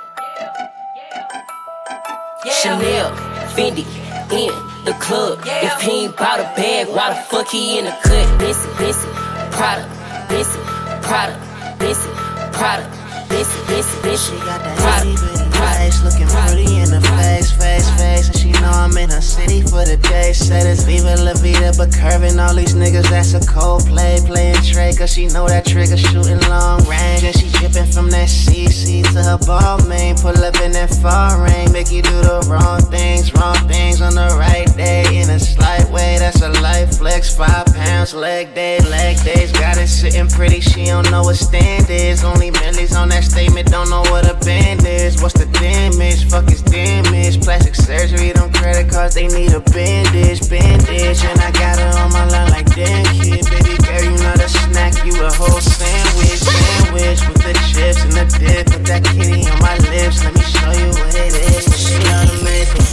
Chanel, 2.44 3.10
Fendi, 3.56 3.84
in 4.30 4.84
the 4.84 4.92
club. 5.00 5.40
If 5.44 5.80
he 5.80 6.04
ain't 6.04 6.16
bought 6.16 6.38
a 6.38 6.44
bag, 6.54 6.86
why 6.86 7.10
the 7.10 7.16
fuck 7.16 7.48
he 7.48 7.78
in 7.78 7.86
the 7.86 7.90
cut? 7.90 8.38
Missy, 8.38 8.68
missy, 8.78 9.08
product, 9.50 9.90
missy, 10.30 10.58
product, 11.02 11.40
missy, 11.80 12.08
product, 12.52 12.90
missy, 13.28 13.58
missy, 13.72 14.02
missy, 14.06 14.36
product. 14.36 15.47
Face 15.88 16.04
looking 16.04 16.28
pretty 16.28 16.68
in 16.76 16.90
the 16.90 17.00
face, 17.16 17.50
face, 17.50 17.88
face. 17.96 18.28
And 18.28 18.36
she 18.36 18.50
know 18.60 18.68
I'm 18.68 18.94
in 18.98 19.08
her 19.08 19.22
city 19.22 19.62
for 19.62 19.88
the 19.88 19.96
day. 19.96 20.34
Said 20.34 20.66
it's 20.66 20.82
Viva 20.82 21.16
La 21.16 21.32
Vida, 21.32 21.72
but 21.78 21.88
curving 21.94 22.38
all 22.38 22.52
these 22.52 22.74
niggas, 22.74 23.08
that's 23.08 23.32
a 23.32 23.40
cold 23.48 23.86
play. 23.86 24.20
Playing 24.26 24.60
Trey, 24.60 24.92
cause 24.92 25.10
she 25.10 25.28
know 25.28 25.48
that 25.48 25.64
trigger 25.64 25.96
shooting 25.96 26.40
long 26.52 26.84
range. 26.84 27.24
And 27.24 27.34
she 27.34 27.48
dripping 27.56 27.88
from 27.88 28.10
that 28.10 28.28
CC 28.28 29.00
to 29.00 29.22
her 29.32 29.38
Balmain. 29.48 30.20
Pull 30.20 30.36
up 30.44 30.60
in 30.60 30.72
that 30.72 30.92
rain, 31.40 31.72
make 31.72 31.90
you 31.90 32.02
do 32.02 32.20
the 32.20 32.44
wrong 32.52 32.82
things, 32.92 33.32
wrong 33.32 33.56
things 33.66 34.02
on 34.02 34.14
the 34.14 34.28
right 34.36 34.68
day. 34.76 35.08
In 35.16 35.30
a 35.30 35.40
slight 35.40 35.88
way, 35.88 36.18
that's 36.18 36.42
a 36.42 36.50
life 36.60 36.98
flex. 36.98 37.34
Five 37.34 37.64
pounds, 37.98 38.14
leg 38.14 38.54
day, 38.54 38.78
leg 38.90 39.16
days. 39.24 39.52
Got 39.52 39.76
it 39.78 39.88
sitting 39.88 40.28
pretty, 40.28 40.60
she 40.60 40.86
don't 40.86 41.10
know 41.10 41.22
what 41.22 41.36
stand 41.36 41.90
is. 41.90 42.24
Only 42.24 42.50
millies 42.50 42.94
on 42.94 43.08
that 43.08 43.24
statement, 43.24 43.70
don't 43.70 43.90
know 43.90 44.02
what 44.10 44.24
a 44.30 44.34
band 44.44 44.86
is. 44.86 45.20
What's 45.20 45.34
the 45.34 45.46
damage? 45.46 46.28
Fuck 46.30 46.50
is 46.52 46.62
damage. 46.62 47.40
Plastic 47.42 47.74
surgery, 47.74 48.32
them 48.32 48.52
credit 48.52 48.90
cards, 48.90 49.14
they 49.14 49.26
need 49.28 49.52
a 49.52 49.60
bandage, 49.60 50.48
bandage. 50.48 51.24
And 51.24 51.40
I 51.40 51.50
got 51.52 51.78
her 51.78 51.92
on 52.02 52.12
my 52.12 52.24
line 52.28 52.50
like 52.50 52.66
damn 52.74 53.04
kid, 53.18 53.44
baby 53.50 53.76
girl, 53.82 54.04
you 54.04 54.16
not 54.22 54.38
a 54.40 54.48
snack, 54.48 55.04
you 55.04 55.14
a 55.22 55.32
whole 55.32 55.60
sandwich, 55.60 56.40
sandwich 56.40 57.20
with 57.28 57.42
the 57.42 57.54
chips 57.72 58.04
and 58.04 58.12
the 58.12 58.24
dip. 58.38 58.66
Put 58.66 58.84
that 58.86 59.04
kitty 59.04 59.48
on 59.50 59.58
my 59.60 59.76
lips, 59.90 60.22
let 60.24 60.34
me 60.34 60.42
show 60.42 60.72
you 60.72 60.88
what 60.98 61.14
it 61.14 61.34
is. 61.34 61.66
She 61.74 61.98
know 62.06 62.22
the 62.30 62.36
makeup, 62.46 62.86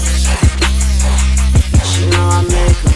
she 1.83 2.09
know 2.09 2.25
I 2.29 2.41
make 2.41 2.85
'em. 2.85 2.94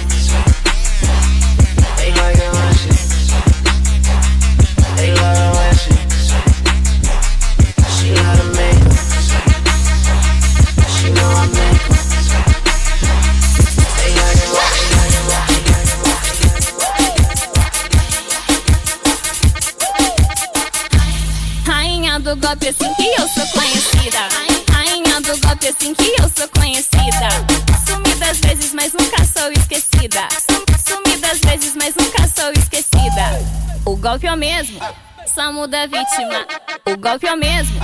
Golpe 34.00 34.26
é 34.26 34.32
o 34.32 34.38
mesmo, 34.38 34.80
só 35.28 35.52
muda 35.52 35.84
a 35.84 35.86
vítima. 35.86 36.48
O 36.86 36.98
golpe 36.98 37.28
é 37.28 37.34
o 37.34 37.38
mesmo, 37.38 37.80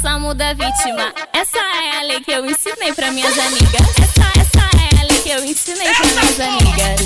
só 0.00 0.18
muda 0.18 0.50
a 0.50 0.54
vítima. 0.54 1.12
Essa 1.32 1.58
é 1.58 1.98
a 1.98 2.02
lei 2.02 2.20
que 2.20 2.30
eu 2.30 2.46
ensinei 2.46 2.92
pra 2.92 3.10
minhas 3.10 3.36
amigas. 3.36 3.80
Essa, 3.98 4.40
essa 4.40 4.76
é 4.76 5.00
a 5.00 5.04
lei 5.04 5.20
que 5.22 5.30
eu 5.30 5.44
ensinei 5.44 5.92
pra 5.92 6.06
minhas 6.06 6.40
amigas. 6.40 7.00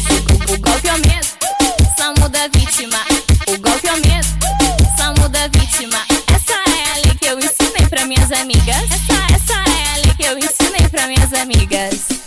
O, 0.50 0.58
golpe 0.60 0.88
é 0.88 0.92
o 0.92 0.98
mesmo, 0.98 1.38
só 1.96 2.12
muda 2.20 2.44
a 2.44 2.48
vítima. 2.48 2.98
O 3.48 3.58
golpe 3.58 3.88
é 3.88 3.92
o 3.92 4.00
mesmo, 4.00 4.38
só 4.96 5.14
muda 5.20 5.44
a 5.44 5.48
vítima. 5.48 5.98
Essa 6.34 6.52
é 6.52 6.90
a 6.90 6.94
lei 7.06 7.14
que 7.18 7.26
eu 7.26 7.38
ensinei 7.38 7.86
pra 7.88 8.04
minhas 8.04 8.30
amigas. 8.30 8.76
Essa, 8.76 9.34
essa 9.34 9.54
é 9.54 9.92
a 9.92 9.96
lei 10.04 10.14
que 10.14 10.24
eu 10.24 10.38
ensinei 10.38 10.88
pra 10.88 11.06
minhas 11.06 11.32
amigas. 11.32 12.19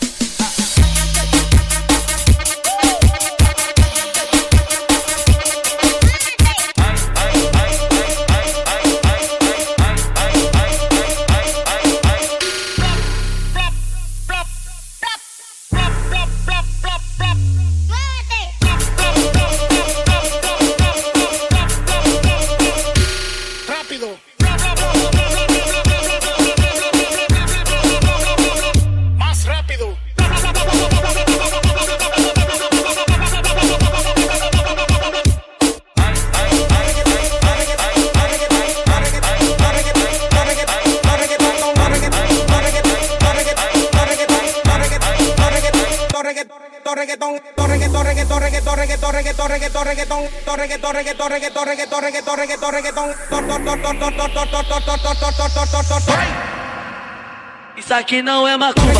Isso 57.76 57.93
aqui 57.93 58.21
não 58.21 58.47
é 58.47 58.56
macumba. 58.58 58.93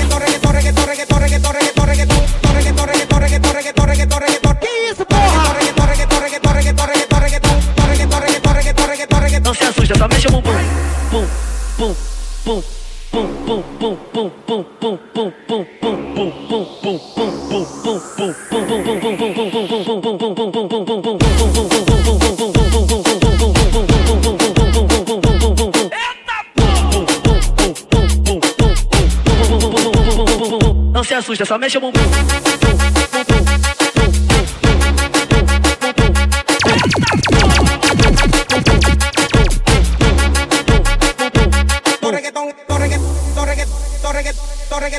Que 4.56 4.67
isso, 4.89 5.06
porra? 5.06 5.54
Não 9.39 9.54
se 9.54 9.63
assusta, 9.63 9.97
só 9.97 10.08
mexe 10.08 10.28
o 10.28 10.32
bumbum. 10.32 10.52
Pum, 11.12 11.28
pum, 11.78 11.95
pum, 12.45 12.63
não 30.91 31.04
se 31.04 31.13
assusta, 31.13 31.45
só 31.45 31.58
mexe 31.58 31.78
o 31.78 31.82
bumbum. 31.82 31.99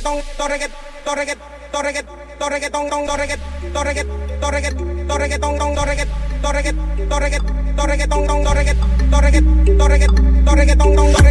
reggaetón, 0.04 0.22
to 0.36 0.48
reggaetón, 0.48 0.76
to 1.04 1.14
reggaetón, 1.14 1.48
to 1.72 1.82
reggaetón, 1.82 2.18
to 2.38 2.48
reggaetón, 2.50 2.90
to 2.90 3.16
reggaetón, 3.16 3.70
to 3.72 3.84
reggaetón, 3.84 4.28
to 4.40 4.50
reggaetón, 4.50 5.08
to 5.08 5.18
reggaetón, 5.18 5.58
to 5.58 5.68
reggaetón, 5.68 6.18
to 6.42 6.52
reggaetón, 6.52 6.90
to 6.96 7.18
reggaetón, 7.18 7.76
to 7.76 7.76
reggaetón, 7.76 7.76
to 7.76 7.86
reggaetón, 7.86 8.26
to 8.26 8.54
reggaetón, 8.54 9.10
to 9.10 9.20
reggaetón, 9.20 9.64
to 9.64 9.88
reggaetón, 9.88 10.14
to 10.44 10.54
reggaetón, 10.54 10.94
to 10.94 11.00
reggaetón, 11.00 11.23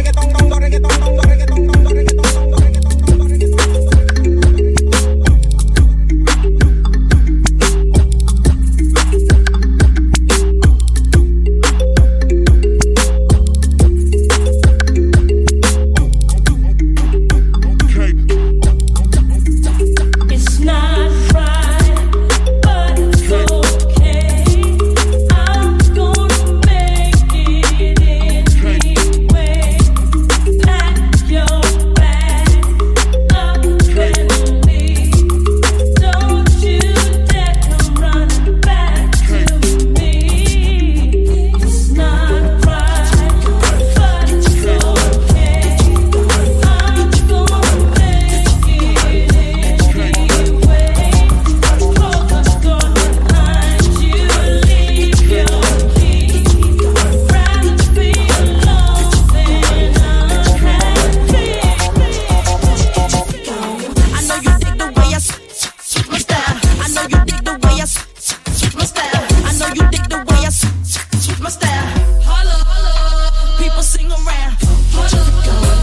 people 73.64 73.82
sing 73.82 74.10
around. 74.12 75.73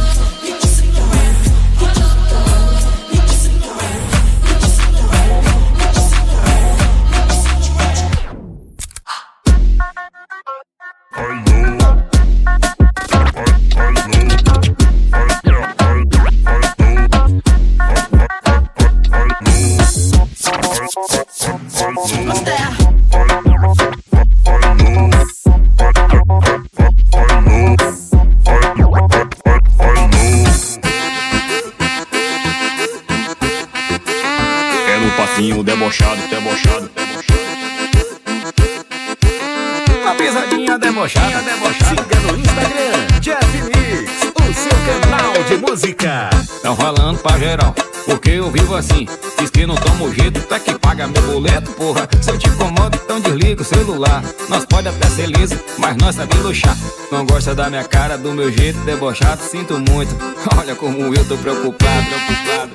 Assim. 48.82 49.08
Diz 49.40 49.50
que 49.50 49.66
não 49.66 49.76
tomo 49.76 50.14
jeito, 50.14 50.42
tá 50.42 50.60
que 50.60 50.78
paga 50.78 51.08
meu 51.08 51.22
boleto, 51.22 51.72
porra. 51.72 52.08
Se 52.22 52.30
eu 52.32 52.38
te 52.38 52.50
incomodo, 52.50 53.00
então 53.04 53.22
desliga 53.22 53.62
o 53.62 53.66
celular. 53.66 54.24
Nós 54.50 54.66
pode 54.66 54.88
até 54.88 55.08
ser 55.08 55.28
liso, 55.28 55.58
mas 55.78 55.96
nós 55.98 56.16
sabemos 56.16 56.44
luxar. 56.44 56.76
Não 57.12 57.26
gosta 57.26 57.56
da 57.56 57.70
minha 57.70 57.84
cara, 57.84 58.18
do 58.18 58.34
meu 58.34 58.52
jeito 58.52 58.80
debochado, 58.80 59.42
sinto 59.42 59.80
muito. 59.80 60.16
Olha 60.58 60.76
como 60.76 61.14
eu 61.14 61.26
tô 61.26 61.38
preocupado, 61.38 62.06
preocupado. 62.06 62.72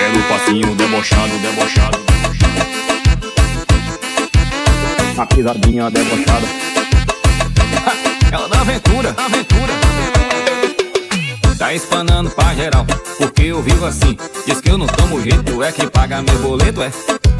É 0.00 0.08
no 0.08 0.22
passinho 0.24 0.74
debochado, 0.74 1.38
debochado. 1.38 1.98
A 5.18 5.26
pisadinha 5.26 5.90
debochada. 5.90 6.46
Ela 8.32 8.48
dá 8.48 8.60
aventura, 8.60 9.14
aventura. 9.16 10.15
Tá 11.66 11.74
espanando 11.74 12.30
pra 12.30 12.54
geral, 12.54 12.86
porque 13.18 13.42
eu 13.42 13.60
vivo 13.60 13.86
assim. 13.86 14.16
Diz 14.46 14.60
que 14.60 14.70
eu 14.70 14.78
não 14.78 14.86
tomo 14.86 15.20
jeito, 15.20 15.64
é 15.64 15.72
que 15.72 15.84
paga 15.90 16.22
meu 16.22 16.38
boleto, 16.38 16.80
é. 16.80 16.92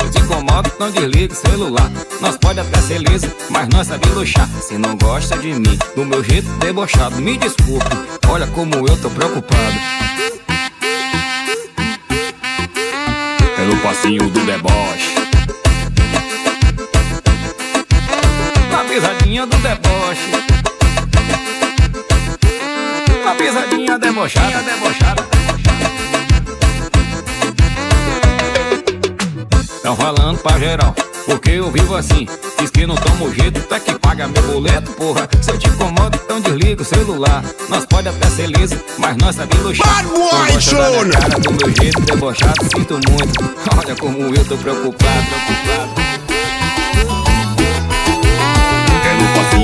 Eu 0.03 0.11
te 0.11 0.19
incomodo, 0.19 0.69
não 0.81 0.91
desliga 0.91 1.33
o 1.33 1.37
celular. 1.37 1.89
Nós 2.21 2.37
pode 2.37 2.59
até 2.59 2.81
ser 2.81 2.99
liso, 2.99 3.31
mas 3.51 3.69
nós 3.69 3.87
sabemos 3.87 4.17
luxar. 4.17 4.49
Se 4.61 4.77
não 4.77 4.97
gosta 4.97 5.39
de 5.39 5.55
mim, 5.55 5.79
do 5.95 6.05
meu 6.05 6.25
jeito 6.25 6.49
debochado, 6.59 7.15
me 7.23 7.39
desculpe. 7.39 7.87
Olha 8.29 8.49
como 8.49 8.75
eu 8.75 9.01
tô 9.01 9.09
preocupado. 9.11 9.79
Pelo 13.55 13.77
passinho 13.77 14.29
do 14.29 14.41
deboche. 14.41 15.15
A 18.77 18.85
pisadinha 18.89 19.47
do 19.47 19.57
deboche. 19.59 20.46
A 23.27 23.35
pisadinha 23.35 23.99
debochada, 23.99 24.63
debochada. 24.63 25.27
Tão 29.83 29.97
falando 29.97 30.39
pra 30.39 30.57
geral, 30.61 30.95
porque 31.27 31.51
eu 31.51 31.71
vivo 31.73 31.97
assim. 31.97 32.29
Diz 32.61 32.71
que 32.71 32.87
não 32.87 32.95
tomo 32.95 33.35
jeito, 33.35 33.61
tá 33.63 33.81
que 33.81 33.99
paga 33.99 34.29
meu 34.29 34.43
boleto, 34.43 34.93
porra. 34.93 35.29
Se 35.43 35.51
eu 35.51 35.59
te 35.59 35.69
incomodo, 35.69 36.17
então 36.25 36.41
desliga 36.41 36.83
o 36.83 36.85
celular. 36.85 37.43
Nós 37.69 37.85
pode 37.87 38.09
até 38.09 38.27
ser 38.29 38.47
liso, 38.47 38.81
mas 38.99 39.17
nós 39.17 39.35
sabemos 39.35 39.67
luxar. 39.67 39.87
Bad 39.87 40.09
Não 40.09 41.11
cara, 41.11 41.41
do 41.41 41.53
meu 41.53 41.75
jeito 41.83 42.01
debochado, 42.03 42.65
sinto 42.77 42.95
muito. 42.95 43.45
Olha 43.77 43.97
como 43.97 44.35
eu 44.35 44.45
tô 44.45 44.57
preocupado, 44.57 45.27
preocupado. 45.27 46.07
É 49.05 49.15
no 49.15 49.29
passinho 49.35 49.56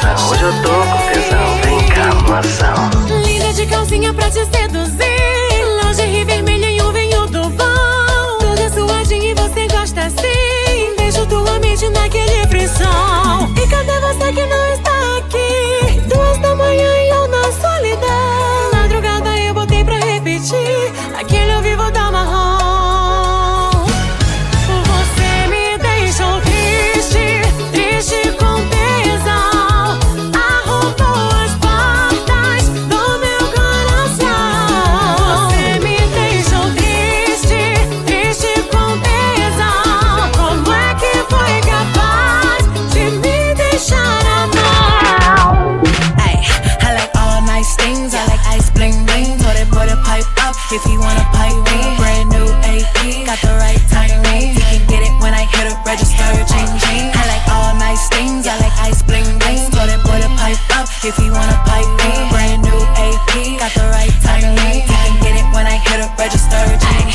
com 0.00 0.06
tesão, 0.06 0.30
hoje 0.30 0.42
eu 0.42 0.62
tô 0.62 0.68
com 0.70 1.12
tesão, 1.12 1.60
vem 1.62 1.86
cá, 1.88 2.14
moção. 2.14 3.22
Linda 3.22 3.52
de 3.52 3.66
calcinha 3.66 4.14
pra 4.14 4.30
te 4.30 4.44
seduzir. 4.46 5.10
Vermelha 6.26 6.70
e 6.70 6.80
um 6.82 6.92
vinho 6.92 7.26
do 7.26 7.50
bom. 7.50 8.38
Toda 8.40 8.68
suadinha 8.70 9.30
e 9.30 9.34
você 9.34 9.66
gosta 9.68 10.02
assim. 10.02 10.94
Deixo 10.96 11.26
tua 11.26 11.58
mente 11.58 11.88
naquele 11.88 12.46
frisson 12.46 13.29
if 50.80 50.92
you 50.92 51.00
wanna 51.00 51.24
pipe 51.36 51.56
me. 51.68 51.78
Brand 52.00 52.30
new 52.32 52.48
AP, 52.64 53.26
got 53.28 53.40
the 53.44 53.52
right 53.60 53.80
timing. 53.92 54.56
You 54.56 54.64
can 54.64 54.82
get 54.88 55.02
it 55.04 55.12
when 55.20 55.34
I 55.34 55.44
hit 55.44 55.68
it, 55.68 55.76
register, 55.84 56.28
ching. 56.48 57.12
I 57.12 57.22
like 57.28 57.44
all 57.52 57.76
nice 57.76 58.08
things. 58.08 58.46
I 58.46 58.56
like 58.56 58.72
ice 58.80 59.02
bling 59.02 59.28
bling. 59.38 59.60
Told 59.70 59.92
it, 59.92 60.00
put 60.08 60.24
it 60.24 60.32
pipe 60.40 60.60
up 60.78 60.88
if 61.04 61.16
you 61.20 61.32
wanna 61.32 61.58
pipe 61.68 61.90
me. 62.00 62.12
Brand 62.32 62.62
new 62.64 62.80
AP, 62.96 63.60
got 63.60 63.72
the 63.76 63.84
right 63.92 64.14
timing. 64.24 64.56
You 64.56 64.88
can 64.88 65.12
get 65.20 65.34
it 65.36 65.46
when 65.52 65.66
I 65.68 65.76
hit 65.76 66.00
it, 66.00 66.10
register, 66.16 66.64
ching. 66.80 67.08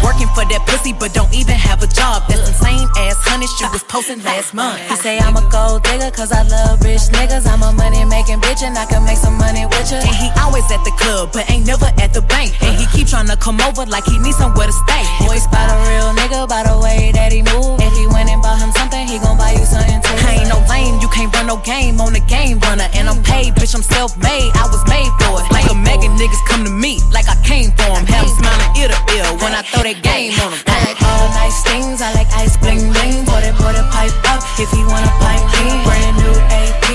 Working 0.00 0.30
for 0.32 0.44
that 0.48 0.64
pussy, 0.66 0.92
but 0.92 1.12
don't 1.12 1.32
even 1.34 1.56
have 1.56 1.82
a 1.82 1.88
job. 1.88 2.24
That's 2.28 2.48
the 2.48 2.56
same 2.56 2.88
ass 2.96 3.20
honey 3.28 3.48
she 3.58 3.64
was 3.68 3.83
posting 3.94 4.18
last 4.26 4.54
month. 4.54 4.82
He 4.90 4.96
say 4.96 5.22
I'm 5.22 5.36
a 5.38 5.44
gold 5.54 5.86
digger, 5.86 6.10
cause 6.10 6.32
I 6.32 6.42
love 6.42 6.82
rich 6.82 7.06
niggas. 7.14 7.46
I'm 7.46 7.62
a 7.62 7.70
money 7.70 8.02
making 8.04 8.42
bitch, 8.42 8.66
and 8.66 8.74
I 8.76 8.86
can 8.90 9.06
make 9.06 9.18
some 9.22 9.38
money 9.38 9.70
with 9.70 9.86
you. 9.94 10.02
And 10.02 10.16
he 10.18 10.34
always 10.42 10.66
at 10.74 10.82
the 10.82 10.90
club, 10.98 11.30
but 11.32 11.46
ain't 11.48 11.64
never 11.64 11.86
at 12.02 12.10
the 12.10 12.22
bank. 12.26 12.50
And 12.58 12.74
he 12.74 12.90
keep 12.90 13.06
trying 13.06 13.30
to 13.30 13.36
come 13.38 13.62
over 13.62 13.86
like 13.86 14.02
he 14.04 14.18
needs 14.18 14.36
somewhere 14.36 14.66
to 14.66 14.74
stay. 14.74 15.04
Boy, 15.22 15.38
spot 15.38 15.70
a 15.70 15.78
real 15.86 16.10
nigga 16.10 16.42
by 16.50 16.66
the 16.66 16.74
way 16.82 17.14
that 17.14 17.30
he 17.30 17.46
move. 17.46 17.78
If 17.78 17.94
he 17.94 18.10
went 18.10 18.26
and 18.34 18.42
bought 18.42 18.58
him 18.58 18.74
something, 18.74 19.06
he 19.06 19.22
gon' 19.22 19.38
buy 19.38 19.54
you 19.54 19.62
something 19.62 20.02
too. 20.02 20.18
I 20.26 20.42
ain't 20.42 20.50
no 20.50 20.58
lame, 20.66 20.98
you 20.98 21.06
can't 21.14 21.30
run 21.30 21.46
no 21.46 21.62
game 21.62 22.02
on 22.02 22.18
the 22.18 22.24
game 22.26 22.58
runner. 22.66 22.90
And 22.98 23.06
I'm 23.06 23.22
paid, 23.22 23.54
bitch, 23.54 23.78
I'm 23.78 23.86
self 23.86 24.18
made, 24.18 24.50
I 24.58 24.66
was 24.74 24.82
made 24.90 25.06
for 25.22 25.38
it. 25.38 25.46
Like 25.54 25.70
a 25.70 25.76
mega 25.78 26.10
niggas 26.18 26.42
come 26.50 26.66
to 26.66 26.74
me, 26.74 26.98
like 27.14 27.30
I 27.30 27.38
came 27.46 27.70
for 27.78 27.94
him. 27.94 28.02
Have 28.10 28.26
him 28.26 28.34
smiling 28.42 28.74
ear 28.74 28.90
to 28.90 28.98
ear 29.14 29.26
when 29.38 29.54
I 29.54 29.62
throw 29.62 29.86
that 29.86 30.02
game 30.02 30.34
on 30.42 30.50
him. 30.50 30.58
I 30.66 30.82
like 30.82 30.98
all 30.98 31.30
nice 31.38 31.62
things, 31.62 32.02
I 32.02 32.10
like 32.18 32.26
ice 32.34 32.58
bling 32.58 32.90
bling. 32.90 33.22
Put 33.30 33.46
it, 33.46 33.54
put 33.54 33.78
it 33.78 33.83
pipe 33.90 34.14
up 34.30 34.42
if 34.58 34.70
you 34.72 34.86
wanna 34.86 35.10
pipe 35.20 35.44
me. 35.58 35.84
Brand 35.84 36.16
new 36.22 36.34
AP, 36.50 36.86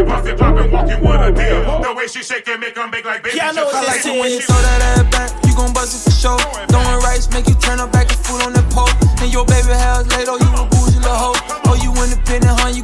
it, 0.00 0.06
drop 0.06 0.24
it, 0.24 0.26
bust 0.26 0.26
it, 0.26 0.38
pop 0.38 0.56
it, 0.56 0.72
walking 0.72 1.00
with 1.00 1.20
a 1.20 1.30
deal. 1.32 1.80
The 1.82 1.94
way 1.94 2.06
she 2.06 2.22
shake 2.22 2.48
it, 2.48 2.58
make 2.60 2.76
her 2.76 2.88
big 2.88 3.04
like 3.04 3.22
baby, 3.22 3.36
Yeah, 3.36 3.50
I 3.50 3.52
know 3.52 3.68
just 3.70 3.84
a 3.84 3.86
what 3.86 4.02
tip. 4.02 4.20
When 4.20 4.30
you 4.32 4.40
throw 4.40 4.56
that 4.56 4.80
ass 4.96 5.04
back, 5.12 5.30
you 5.44 5.54
gon' 5.54 5.72
bust 5.72 5.92
it 5.94 6.02
for 6.04 6.14
sure. 6.16 6.40
Throwing 6.68 7.00
rice, 7.04 7.28
make 7.30 7.46
you 7.48 7.54
turn 7.56 7.80
up 7.80 7.92
back 7.92 8.08
and 8.08 8.20
food 8.24 8.42
on 8.42 8.52
the 8.52 8.64
pole. 8.72 8.90
And 9.20 9.32
your 9.32 9.44
baby 9.44 9.72
house 9.76 10.08
later, 10.08 10.32
oh, 10.34 10.40
you 10.40 10.50
a 10.56 10.64
bougie 10.68 11.00
little 11.00 11.36
hoe. 11.36 11.36
Oh, 11.68 11.76
you 11.76 11.92
independent, 12.00 12.56
huh? 12.60 12.72
You 12.72 12.82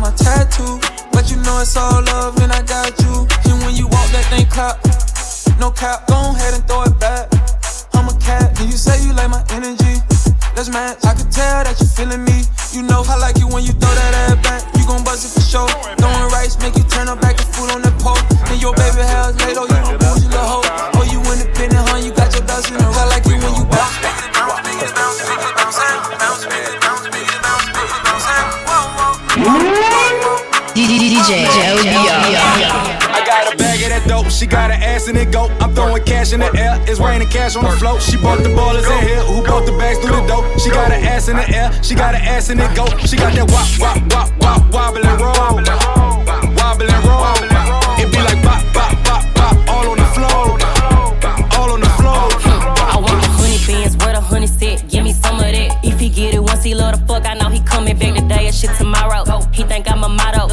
my 0.00 0.10
tattoo. 0.12 0.78
But 1.12 1.30
you 1.30 1.36
know 1.42 1.60
it's 1.60 1.76
all 1.76 2.02
love 2.02 2.38
and 2.38 2.52
I 2.52 2.62
got 2.62 2.94
you. 3.00 3.26
And 3.50 3.58
when 3.64 3.74
you 3.74 3.86
walk 3.88 4.08
that 4.14 4.26
thing 4.30 4.46
clap, 4.46 4.78
no 5.58 5.70
cap, 5.70 6.06
go 6.06 6.14
ahead 6.14 6.54
and 6.54 6.64
throw 6.66 6.82
it 6.84 6.98
back. 7.00 7.26
I'm 7.94 8.06
a 8.08 8.14
cat, 8.22 8.54
and 8.60 8.70
you 8.70 8.78
say 8.78 8.94
you 9.02 9.12
like 9.12 9.30
my 9.30 9.42
energy. 9.50 9.98
Let's 10.54 10.70
match. 10.70 11.02
I 11.04 11.14
can 11.14 11.30
tell 11.30 11.64
that 11.66 11.74
you 11.80 11.86
feeling 11.86 12.22
me. 12.24 12.46
You 12.70 12.82
know 12.82 13.02
I 13.06 13.18
like 13.18 13.38
it 13.38 13.48
when 13.48 13.64
you 13.64 13.72
throw 13.74 13.90
that 13.90 14.14
ass 14.30 14.38
back. 14.42 14.62
You 14.78 14.86
gon' 14.86 15.02
buzz 15.02 15.26
it 15.26 15.34
for 15.34 15.42
sure. 15.42 15.70
Throwing 15.98 16.30
rice, 16.30 16.54
make 16.62 16.76
you 16.76 16.86
turn 16.86 17.08
up 17.08 17.20
back 17.20 17.38
and 17.38 17.48
food 17.50 17.70
on 17.74 17.82
the 17.82 17.90
pole. 17.98 18.18
And 18.50 18.60
your 18.62 18.74
baby 18.74 19.02
house 19.02 19.34
later, 19.42 19.66
you 19.66 19.78
a 19.82 19.98
bougie 19.98 20.30
little 20.30 20.62
hoe. 20.62 20.66
Oh, 20.94 21.04
you 21.06 21.18
independent, 21.26 21.82
huh? 21.90 21.98
You 21.98 22.14
got 22.14 22.30
your 22.34 22.46
ducks 22.46 22.70
in 22.70 22.78
a 22.78 22.86
row. 22.86 23.02
I 23.02 23.06
like 23.10 23.26
it 23.26 23.38
when 23.38 23.54
you 23.54 23.64
bounce. 23.66 23.98
Biggity 23.98 24.30
bounce, 24.34 24.62
biggity 24.62 24.94
bounce, 24.94 25.18
biggity 25.26 25.52
bounce, 25.58 25.78
hey. 25.78 25.94
bounce, 26.22 26.42
biggity 26.46 26.78
bounce, 26.86 27.02
biggity 27.10 27.38
bounce, 27.42 27.66
biggity 27.74 28.00
bounce, 28.06 28.26
hey. 28.30 28.42
Whoa, 28.68 29.82
whoa. 29.82 29.87
DJ 31.18 31.42
oh, 31.42 31.50
oh, 31.50 33.10
I 33.10 33.26
got 33.26 33.52
a 33.52 33.56
bag 33.58 33.82
of 33.82 33.90
that 33.90 34.06
dope, 34.06 34.30
she 34.30 34.46
got 34.46 34.70
an 34.70 34.80
ass 34.80 35.08
in 35.08 35.16
it 35.16 35.32
go. 35.32 35.50
I'm 35.58 35.74
throwing 35.74 36.04
cash 36.04 36.32
in 36.32 36.38
the 36.38 36.54
air, 36.54 36.78
it's 36.86 37.00
raining 37.00 37.26
cash 37.26 37.56
on 37.56 37.64
the 37.64 37.72
float. 37.72 38.00
She 38.00 38.16
bought 38.16 38.38
the 38.38 38.50
ballers 38.50 38.86
in 38.86 39.02
here, 39.02 39.22
who 39.26 39.42
bought 39.42 39.66
the 39.66 39.72
bags 39.72 39.98
through 39.98 40.14
the 40.14 40.24
dope. 40.30 40.46
She 40.60 40.70
got 40.70 40.92
an 40.92 41.02
ass 41.02 41.26
in 41.26 41.34
the 41.34 41.48
air, 41.50 41.72
she 41.82 41.96
got 41.96 42.14
an 42.14 42.22
ass 42.22 42.50
in 42.50 42.60
it 42.60 42.70
go. 42.76 42.86
She 43.02 43.16
got 43.16 43.34
that 43.34 43.50
wop, 43.50 43.66
wop, 43.82 43.98
wop, 44.14 44.30
wop, 44.38 44.62
wobble 44.70 45.02
and 45.02 45.18
roll. 45.18 45.58
Wobble 46.54 46.86
and 46.86 47.02
roll. 47.02 47.34
It 47.98 48.06
be 48.14 48.22
like 48.22 48.38
bop, 48.46 48.62
bop, 48.70 48.94
bop, 49.02 49.26
bop, 49.34 49.58
all 49.66 49.90
on 49.90 49.98
the 49.98 50.06
floor. 50.14 50.54
All 51.58 51.74
on 51.74 51.80
the 51.82 51.90
floor. 51.98 52.30
I 52.78 52.94
want 52.94 53.18
the 53.18 53.30
honey 53.34 53.58
beans, 53.66 53.98
where 53.98 54.14
the 54.14 54.22
honey 54.22 54.46
sit. 54.46 54.86
Give 54.86 55.02
me 55.02 55.12
some 55.12 55.34
of 55.34 55.50
that. 55.50 55.82
If 55.82 55.98
he 55.98 56.10
get 56.10 56.34
it 56.34 56.42
once, 56.42 56.62
he 56.62 56.76
love 56.76 56.94
the 56.94 57.02
fuck. 57.10 57.26
I 57.26 57.34
know 57.34 57.50
he 57.50 57.58
coming 57.58 57.98
back 57.98 58.14
today 58.14 58.46
and 58.46 58.54
shit 58.54 58.70
tomorrow. 58.78 59.26
He 59.50 59.64
think 59.64 59.90
I'm 59.90 60.04
a 60.04 60.08
motto. 60.08 60.47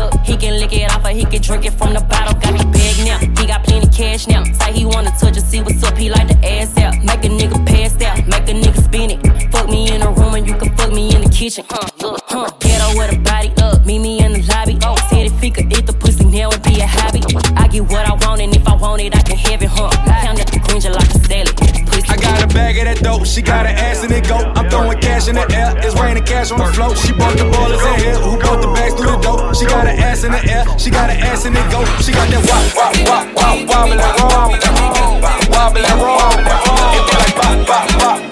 Can 0.46 0.60
lick 0.60 0.74
it 0.74 0.92
off 0.92 1.04
or 1.04 1.10
he 1.10 1.26
can 1.26 1.42
drink 1.42 1.66
it 1.66 1.74
from 1.74 1.96
the 1.96 2.02
bottle. 2.02 2.38
Got 2.38 2.54
the 2.60 2.66
bag 2.70 2.96
now. 3.02 3.18
He 3.18 3.48
got 3.48 3.64
plenty 3.64 3.88
cash 3.88 4.28
now. 4.28 4.44
Say 4.44 4.74
he 4.74 4.86
wanna 4.86 5.10
touch 5.18 5.38
it, 5.38 5.42
see 5.42 5.60
what's 5.60 5.82
up. 5.82 5.98
He 5.98 6.08
like 6.08 6.28
the 6.28 6.38
ass 6.46 6.78
out. 6.78 6.94
Make 7.02 7.26
a 7.26 7.30
nigga 7.34 7.66
pass 7.66 8.00
out. 8.06 8.22
Make 8.28 8.48
a 8.48 8.54
nigga 8.54 8.78
spin 8.78 9.10
it. 9.10 9.52
Fuck 9.52 9.68
me 9.70 9.92
in 9.92 10.02
the 10.02 10.10
room 10.12 10.36
and 10.36 10.46
you 10.46 10.54
can 10.54 10.70
fuck 10.78 10.92
me 10.94 11.16
in 11.16 11.24
the 11.24 11.30
kitchen. 11.30 11.66
Huh, 11.68 11.90
look, 12.00 12.22
huh. 12.28 12.48
Ghetto 12.60 12.96
with 12.96 13.18
a 13.18 13.20
body 13.26 13.54
up. 13.58 13.88
Meet 13.88 13.98
me 13.98 14.24
in 14.24 14.34
the 14.34 14.44
lobby. 14.54 14.78
Said 15.10 15.26
if 15.26 15.42
he 15.42 15.50
could 15.50 15.66
eat 15.74 15.88
the 15.88 15.94
pussy, 15.94 16.26
now 16.26 16.50
it 16.52 16.62
be 16.62 16.80
a 16.80 16.86
hobby. 16.86 17.22
I 17.58 17.68
get 17.68 17.82
what 17.82 18.06
I 18.06 18.14
want 18.14 18.40
and 18.40 18.56
if 18.56 18.68
I 18.68 18.76
want 18.76 19.02
it, 19.02 19.18
I 19.18 19.22
can 19.24 19.38
have 19.38 19.64
it, 19.64 19.70
huh. 19.70 19.90
Count 20.06 20.38
the 20.38 20.45
bag 22.56 22.80
of 22.80 22.86
that 22.88 23.04
dope, 23.04 23.28
she 23.28 23.42
got 23.42 23.68
an 23.68 23.76
ass 23.76 24.04
in 24.04 24.12
it 24.12 24.28
go. 24.28 24.38
I'm 24.56 24.70
throwing 24.72 24.98
cash 25.00 25.28
in 25.28 25.36
the 25.36 25.46
air, 25.52 25.76
it's 25.84 26.00
raining 26.00 26.24
cash 26.24 26.52
on 26.52 26.58
the 26.58 26.72
float. 26.72 26.98
She 26.98 27.12
bought 27.12 27.36
the 27.38 27.44
ballers 27.52 27.84
in 27.84 28.00
here, 28.00 28.16
who 28.16 28.40
bought 28.40 28.62
the 28.64 28.72
bags 28.72 28.96
through 28.96 29.12
the 29.12 29.20
dope. 29.20 29.54
She 29.54 29.66
got 29.68 29.86
an 29.86 30.00
ass 30.00 30.24
in 30.24 30.32
the 30.32 30.42
air, 30.48 30.64
she 30.80 30.90
got 30.90 31.12
an 31.12 31.20
ass 31.20 31.46
in 31.46 31.54
it 31.54 31.68
go. 31.70 31.84
She 32.00 32.16
got 32.16 32.32
that 32.32 32.42
wop, 32.48 32.64
wop, 32.74 32.96
wop, 33.36 33.68
wop, 33.68 33.92
roll. 33.92 35.26
Wobble 35.52 35.86
and 35.86 36.00
roll. 36.00 36.16
It 36.96 37.04
be 37.06 37.14
like 37.20 37.36
bop, 37.36 37.68
bop, 37.68 37.86
bop, 38.00 38.25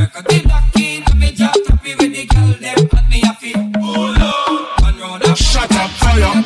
work 0.00 0.12
the 0.12 0.40
black 0.44 0.72
key. 0.72 1.02
Me 1.16 1.32
just 1.32 1.68
happy 1.68 1.94
with 1.94 2.12
the 2.12 2.24
girl 2.26 2.52
them 2.64 2.88
and 2.96 3.08
me 3.10 3.22
a 3.22 3.34
fit. 3.34 3.56
Hold 3.76 4.18
up, 4.18 4.82
and 4.84 5.00
round 5.00 5.24
up. 5.24 5.36
Shut 5.36 5.72
up, 5.72 5.90
fire. 6.00 6.44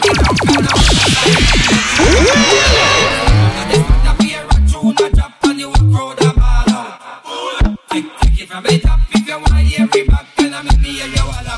Give 8.37 8.63
me 8.65 8.79
top 8.79 9.01
if 9.11 9.27
you 9.27 9.37
want 9.37 9.49
to 9.49 9.55
hear 9.57 9.87
me 9.87 10.03
back, 10.05 10.27
then 10.37 10.55
I'm 10.55 10.67
in 10.69 10.83
me 10.83 11.03
and 11.03 11.13
you 11.17 11.23
all 11.23 11.54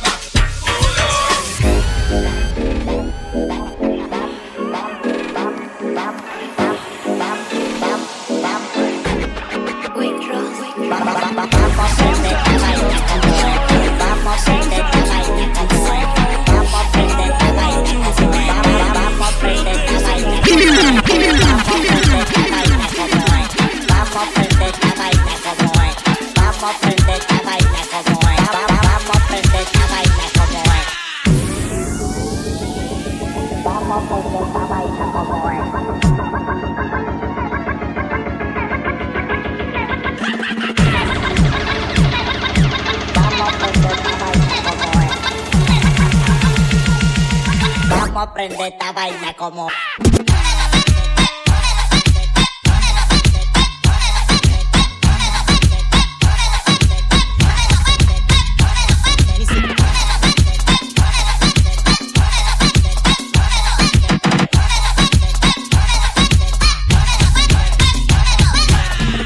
prender 48.37 48.61
esta 48.61 48.93
vaina 48.93 49.33
como. 49.33 49.69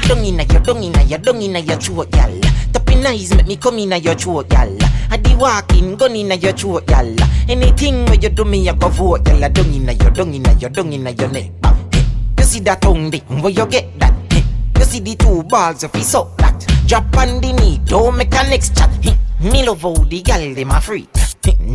Dung 0.07 0.23
inna 0.23 0.43
your, 0.43 0.61
dung 0.61 0.83
inna 0.83 1.03
your, 1.03 1.19
dung 1.19 1.41
inna 1.41 1.59
your 1.59 1.77
throat, 1.77 2.07
y'all. 2.15 2.39
Tapping 2.71 3.05
eyes 3.05 3.35
make 3.35 3.45
me 3.45 3.57
come 3.57 3.79
inna 3.79 3.97
your 3.97 4.15
throat, 4.15 4.47
y'all. 4.53 4.90
I 5.11 5.17
di 5.17 5.35
walking, 5.35 5.97
gun 5.97 6.15
inna 6.15 6.35
your 6.35 6.53
throat, 6.53 6.89
y'all. 6.89 7.15
Anything 7.49 8.05
where 8.05 8.15
you 8.15 8.29
do 8.29 8.45
me, 8.45 8.69
I 8.69 8.73
go 8.73 8.87
vote, 8.87 9.27
y'all. 9.27 9.49
Dung 9.49 9.73
inna 9.73 9.91
your, 9.91 10.09
dung 10.11 10.33
inna 10.33 10.53
your, 10.53 10.69
dung 10.69 10.93
inna 10.93 11.11
your 11.11 11.29
neck. 11.29 11.51
Hey, 11.91 12.05
you 12.37 12.43
see 12.45 12.59
that 12.61 12.81
tongue 12.81 13.11
where 13.11 13.51
you 13.51 13.65
get 13.67 13.99
that? 13.99 14.13
Hey, 14.31 14.43
you 14.79 14.85
see 14.85 15.01
the 15.01 15.15
two 15.15 15.43
balls 15.43 15.83
of 15.83 15.93
his 15.93 16.15
up 16.15 16.37
that. 16.37 16.65
Drop 16.87 17.03
on 17.17 17.41
the 17.41 17.51
knee, 17.51 17.81
don't 17.83 18.15
make 18.15 18.33
a 18.33 18.43
next 18.49 18.77
chat. 18.77 18.89
Hey, 19.03 19.17
Me 19.41 19.65
love 19.67 19.81
how 19.81 19.93
the 19.95 20.21
gal 20.21 20.53
dem 20.53 20.71
a 20.71 20.79
free. 20.79 21.07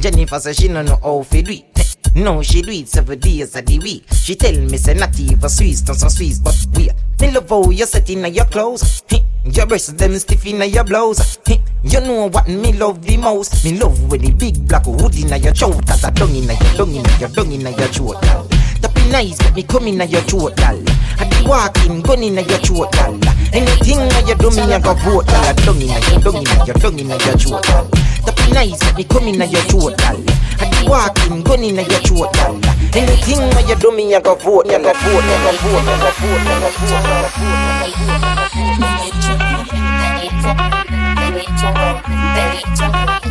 Jennifer 0.00 0.40
say 0.40 0.52
she 0.54 0.68
no 0.68 0.82
know 0.82 0.98
how 1.02 1.22
fi 1.22 1.42
do 1.42 1.52
it. 1.52 1.96
No, 2.14 2.40
she 2.42 2.62
do 2.62 2.70
it 2.70 2.88
seven 2.88 3.18
days 3.18 3.54
of 3.54 3.66
the 3.66 3.78
week. 3.80 4.06
She 4.14 4.34
tell 4.36 4.58
me 4.58 4.78
say 4.78 4.94
not 4.94 5.18
even 5.20 5.48
Swiss, 5.50 5.86
not 5.86 5.96
so 5.96 6.08
Swiss, 6.08 6.38
but 6.38 6.56
we. 6.74 6.88
Me 7.20 7.32
love 7.32 7.50
how 7.50 7.68
you 7.68 7.84
set 7.84 8.08
in 8.08 8.32
your 8.32 8.46
clothes. 8.46 9.02
Your 9.52 9.66
breasts 9.66 9.92
them 9.92 10.14
stiff 10.18 10.44
in 10.46 10.60
your 10.70 10.84
blouse. 10.84 11.38
You 11.84 12.00
know 12.00 12.28
what 12.28 12.48
me 12.48 12.72
love 12.72 13.00
the 13.06 13.16
most? 13.16 13.64
Me 13.64 13.78
love 13.78 14.10
with 14.10 14.22
the 14.22 14.32
big 14.32 14.66
black 14.66 14.84
hood 14.84 15.14
in 15.14 15.28
your 15.42 15.54
throat. 15.54 15.86
That 15.86 16.02
a 16.02 16.10
dung 16.10 16.34
in 16.34 16.44
your 16.44 16.58
dung 16.74 16.94
in 16.94 17.04
your 17.20 17.28
dung 17.30 17.52
in 17.52 17.60
your 17.60 17.88
throat. 17.94 18.20
gal. 18.22 18.42
That 18.82 18.92
be 18.94 19.06
nice, 19.10 19.38
make 19.44 19.54
me 19.54 19.62
come 19.62 19.86
in 19.86 20.02
your 20.10 20.20
throat, 20.26 20.56
gal. 20.56 20.82
I 21.18 21.24
be 21.30 21.46
walking, 21.46 22.02
gun 22.02 22.22
in 22.22 22.34
your 22.34 22.58
throat, 22.58 22.90
gal. 22.92 23.14
Anything 23.54 24.02
that 24.10 24.26
you 24.26 24.34
do 24.34 24.50
me, 24.50 24.62
I 24.66 24.80
go 24.82 24.94
vote, 24.98 25.26
gal. 25.30 25.54
Dung 25.62 25.80
in 25.80 25.94
your 25.94 26.20
dung 26.20 26.42
in 26.42 26.66
your 26.66 26.76
dung 26.76 26.98
in 26.98 27.08
your 27.08 27.38
throat, 27.38 27.62
gal. 27.64 27.86
That 28.26 28.34
be 28.36 28.52
nice, 28.52 28.82
make 28.82 28.96
me 28.96 29.04
come 29.04 29.28
in 29.30 29.38
your 29.38 29.62
throat, 29.70 29.94
gal. 29.96 30.18
I 30.58 30.66
be 30.74 30.90
walking, 30.90 31.46
gun 31.46 31.62
in 31.62 31.78
your 31.78 32.02
throat, 32.02 32.34
gal. 32.34 32.58
Anything 32.98 33.46
that 33.54 33.64
you 33.68 33.76
do 33.78 33.94
me, 33.94 34.10
I 34.10 34.20
go 34.20 34.34
vote, 34.34 34.66
go 34.66 34.74
vote, 34.74 34.90
go 34.90 35.50
vote, 35.62 35.86
go 35.86 36.10
vote, 36.18 36.42
go 36.42 36.66
vote, 36.66 37.06
go 37.06 37.30
vote. 37.30 38.45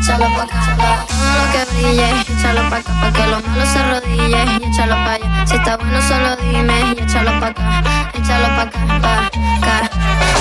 Échalo 0.06 0.28
pa' 0.36 0.44
acá, 0.44 1.06
todo 1.08 1.32
lo 1.36 1.52
que 1.52 1.62
brille, 1.72 2.08
échalo 2.30 2.70
pa' 2.70 2.78
acá, 2.78 2.94
pa' 3.02 3.12
que 3.12 3.28
lo 3.28 3.40
malo 3.42 3.66
se 3.66 3.80
arrodille, 3.80 4.46
y 4.62 4.64
échalo 4.66 4.96
pa' 4.96 5.14
allá, 5.14 5.46
si 5.46 5.56
está 5.56 5.78
bueno 5.78 6.02
solo 6.02 6.36
dime, 6.38 6.94
y 6.96 7.02
échalo 7.02 7.40
pa' 7.40 7.48
acá, 7.48 7.82
échalo 8.14 8.48
pa' 8.56 8.62
acá, 8.62 8.80
pa' 9.02 9.26
acá, 9.26 9.90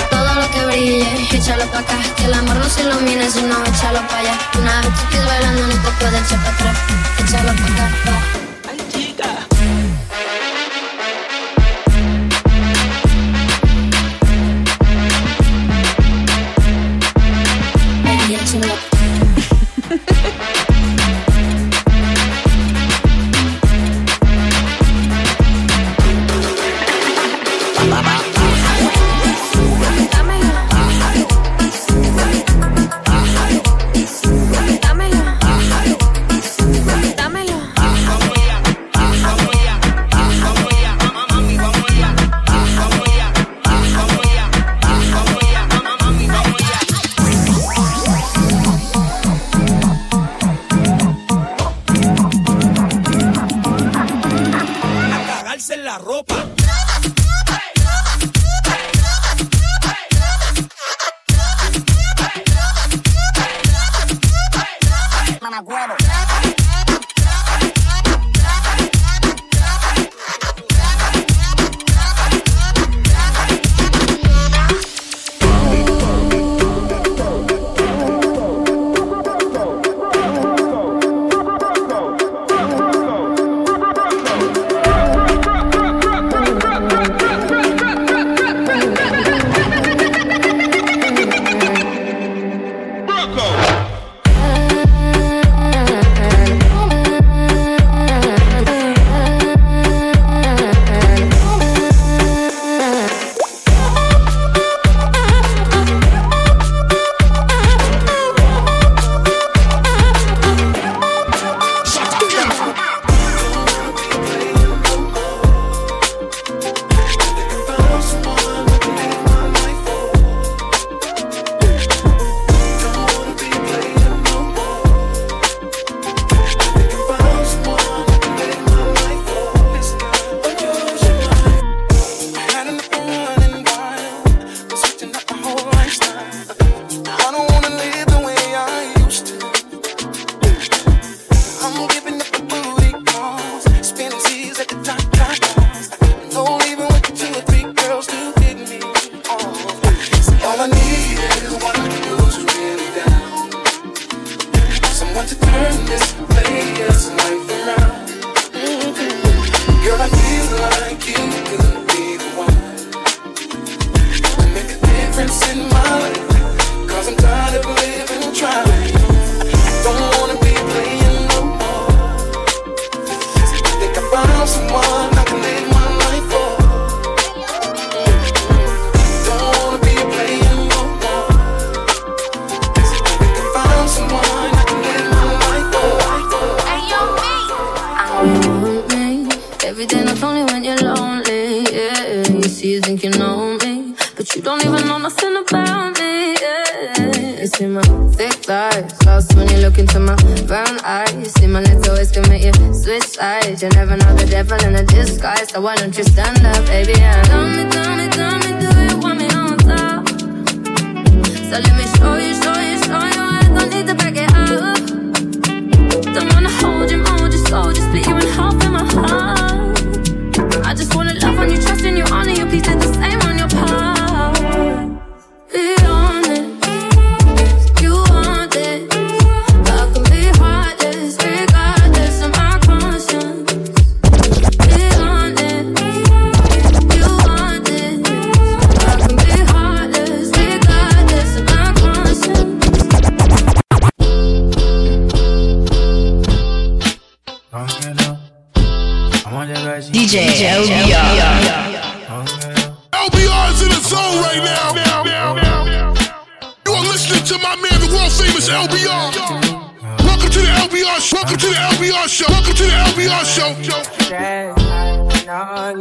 todo 0.09 0.35
lo 0.35 0.51
que 0.51 0.65
brille, 0.65 1.27
échalo 1.31 1.65
pa' 1.71 1.79
acá, 1.79 1.97
que 2.15 2.25
el 2.25 2.33
amor 2.33 2.55
no 2.57 2.65
se 2.69 2.81
ilumine, 2.83 3.29
si 3.29 3.41
no, 3.41 3.63
échalo 3.65 4.01
pa' 4.07 4.19
allá, 4.19 4.37
una 4.59 4.81
vez 4.81 4.93
chiquis 4.99 5.25
bailando, 5.25 5.67
no 5.67 5.73
te 5.73 5.91
puedes 5.99 6.21
echar 6.21 6.39
pa' 6.43 6.51
atrás, 6.51 6.77
échalo 7.19 7.53
pa' 7.53 7.65
acá, 7.73 7.89
pa' 8.05 8.44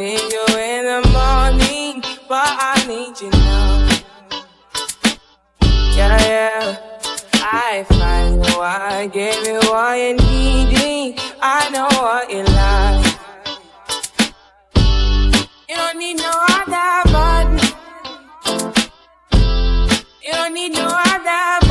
need 0.05 0.33
you 0.33 0.47
in 0.59 0.85
the 0.85 1.01
morning, 1.17 2.03
but 2.29 2.51
I 2.61 2.77
need 2.87 3.19
you 3.23 3.31
now. 3.31 3.89
Yeah, 5.97 6.17
yeah. 6.29 6.77
I 7.41 7.85
find 7.89 8.45
you, 8.45 8.61
I 8.61 9.07
give 9.07 9.47
you 9.47 9.61
what 9.71 9.97
you're 9.97 10.17
needing. 10.29 11.19
I 11.41 11.71
know 11.73 11.89
what 12.05 12.31
you 12.31 12.43
like. 12.61 13.07
You 15.71 15.77
don't 15.77 15.99
need 15.99 16.19
no 16.19 16.33
other 16.53 16.93
button. 17.15 17.59
You 20.23 20.33
don't 20.33 20.53
need 20.53 20.73
no 20.73 20.87
other. 20.87 21.64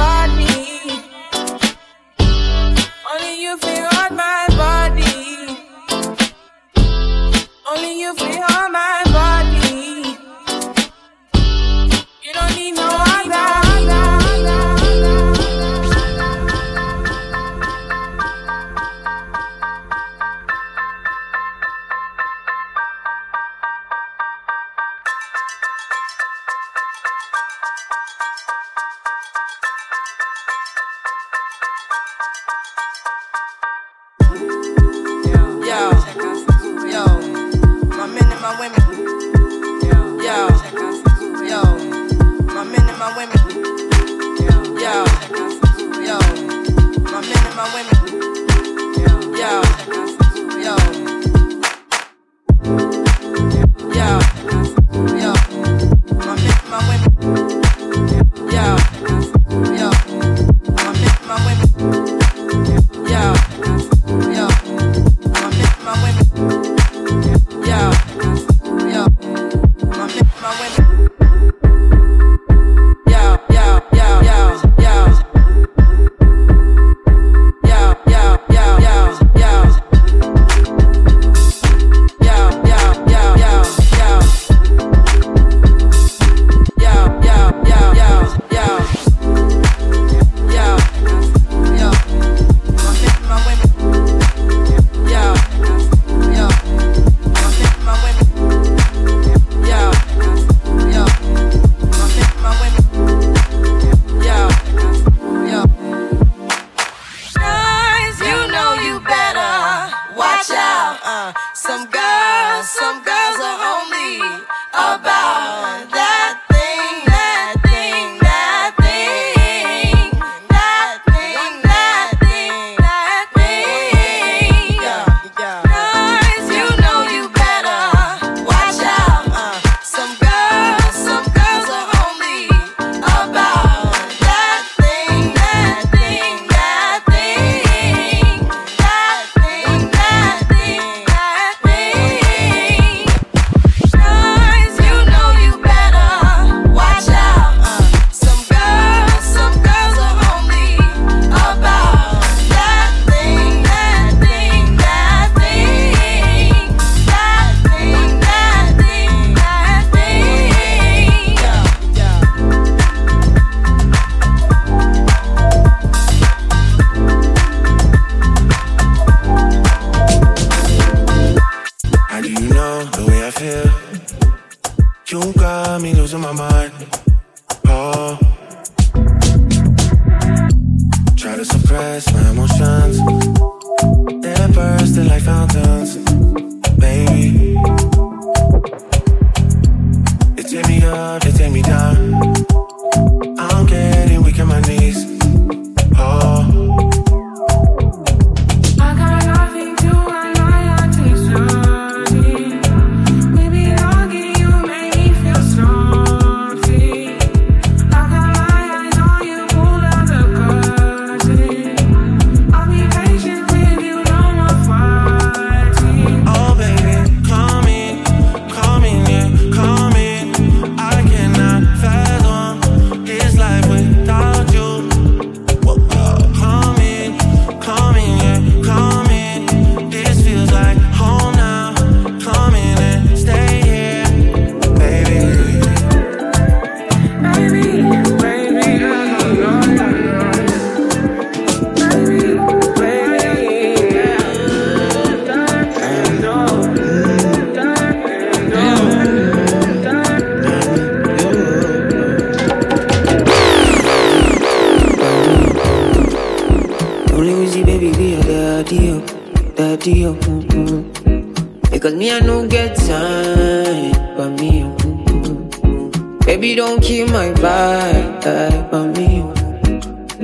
to 259.84 259.92
you. 259.92 260.14
Mm-hmm. 260.16 261.70
Because 261.72 261.94
me, 261.94 262.12
I 262.12 262.20
no 262.22 262.48
get 262.48 262.76
time 262.78 263.94
for 264.16 264.30
me. 264.30 264.62
Mm-hmm. 264.64 266.20
Baby, 266.20 266.56
don't 266.56 266.82
keep 266.82 267.10
my 267.10 267.30
vibe 267.34 268.70
for 268.72 268.86
me. 268.96 269.10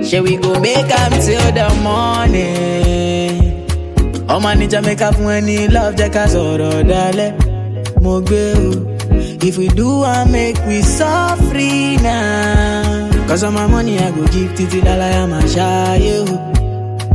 Shall 0.07 0.23
we 0.23 0.37
go 0.37 0.57
make 0.59 0.89
up 1.01 1.11
till 1.25 1.51
the 1.59 1.67
morning? 1.83 3.55
ọmọ 4.29 4.49
ní 4.59 4.65
jamaica 4.71 5.07
fún 5.15 5.23
money? 5.23 5.67
love 5.75 5.95
jẹ́ 5.99 6.09
ká 6.15 6.23
sọ̀rọ̀ 6.33 6.83
dalẹ̀ 6.91 7.31
mo. 8.03 8.13
If 9.47 9.57
we 9.57 9.67
do, 9.79 10.03
I 10.03 10.25
make 10.35 10.59
we 10.67 10.81
so 10.97 11.11
free 11.49 11.97
now. 11.97 13.09
Cause 13.27 13.43
all 13.45 13.51
my 13.51 13.67
money 13.67 13.97
I 13.97 14.11
go 14.11 14.23
give 14.33 14.51
to 14.57 14.63
the 14.65 14.81
ya 14.85 15.23
I'm 15.23 15.33
a 15.33 15.41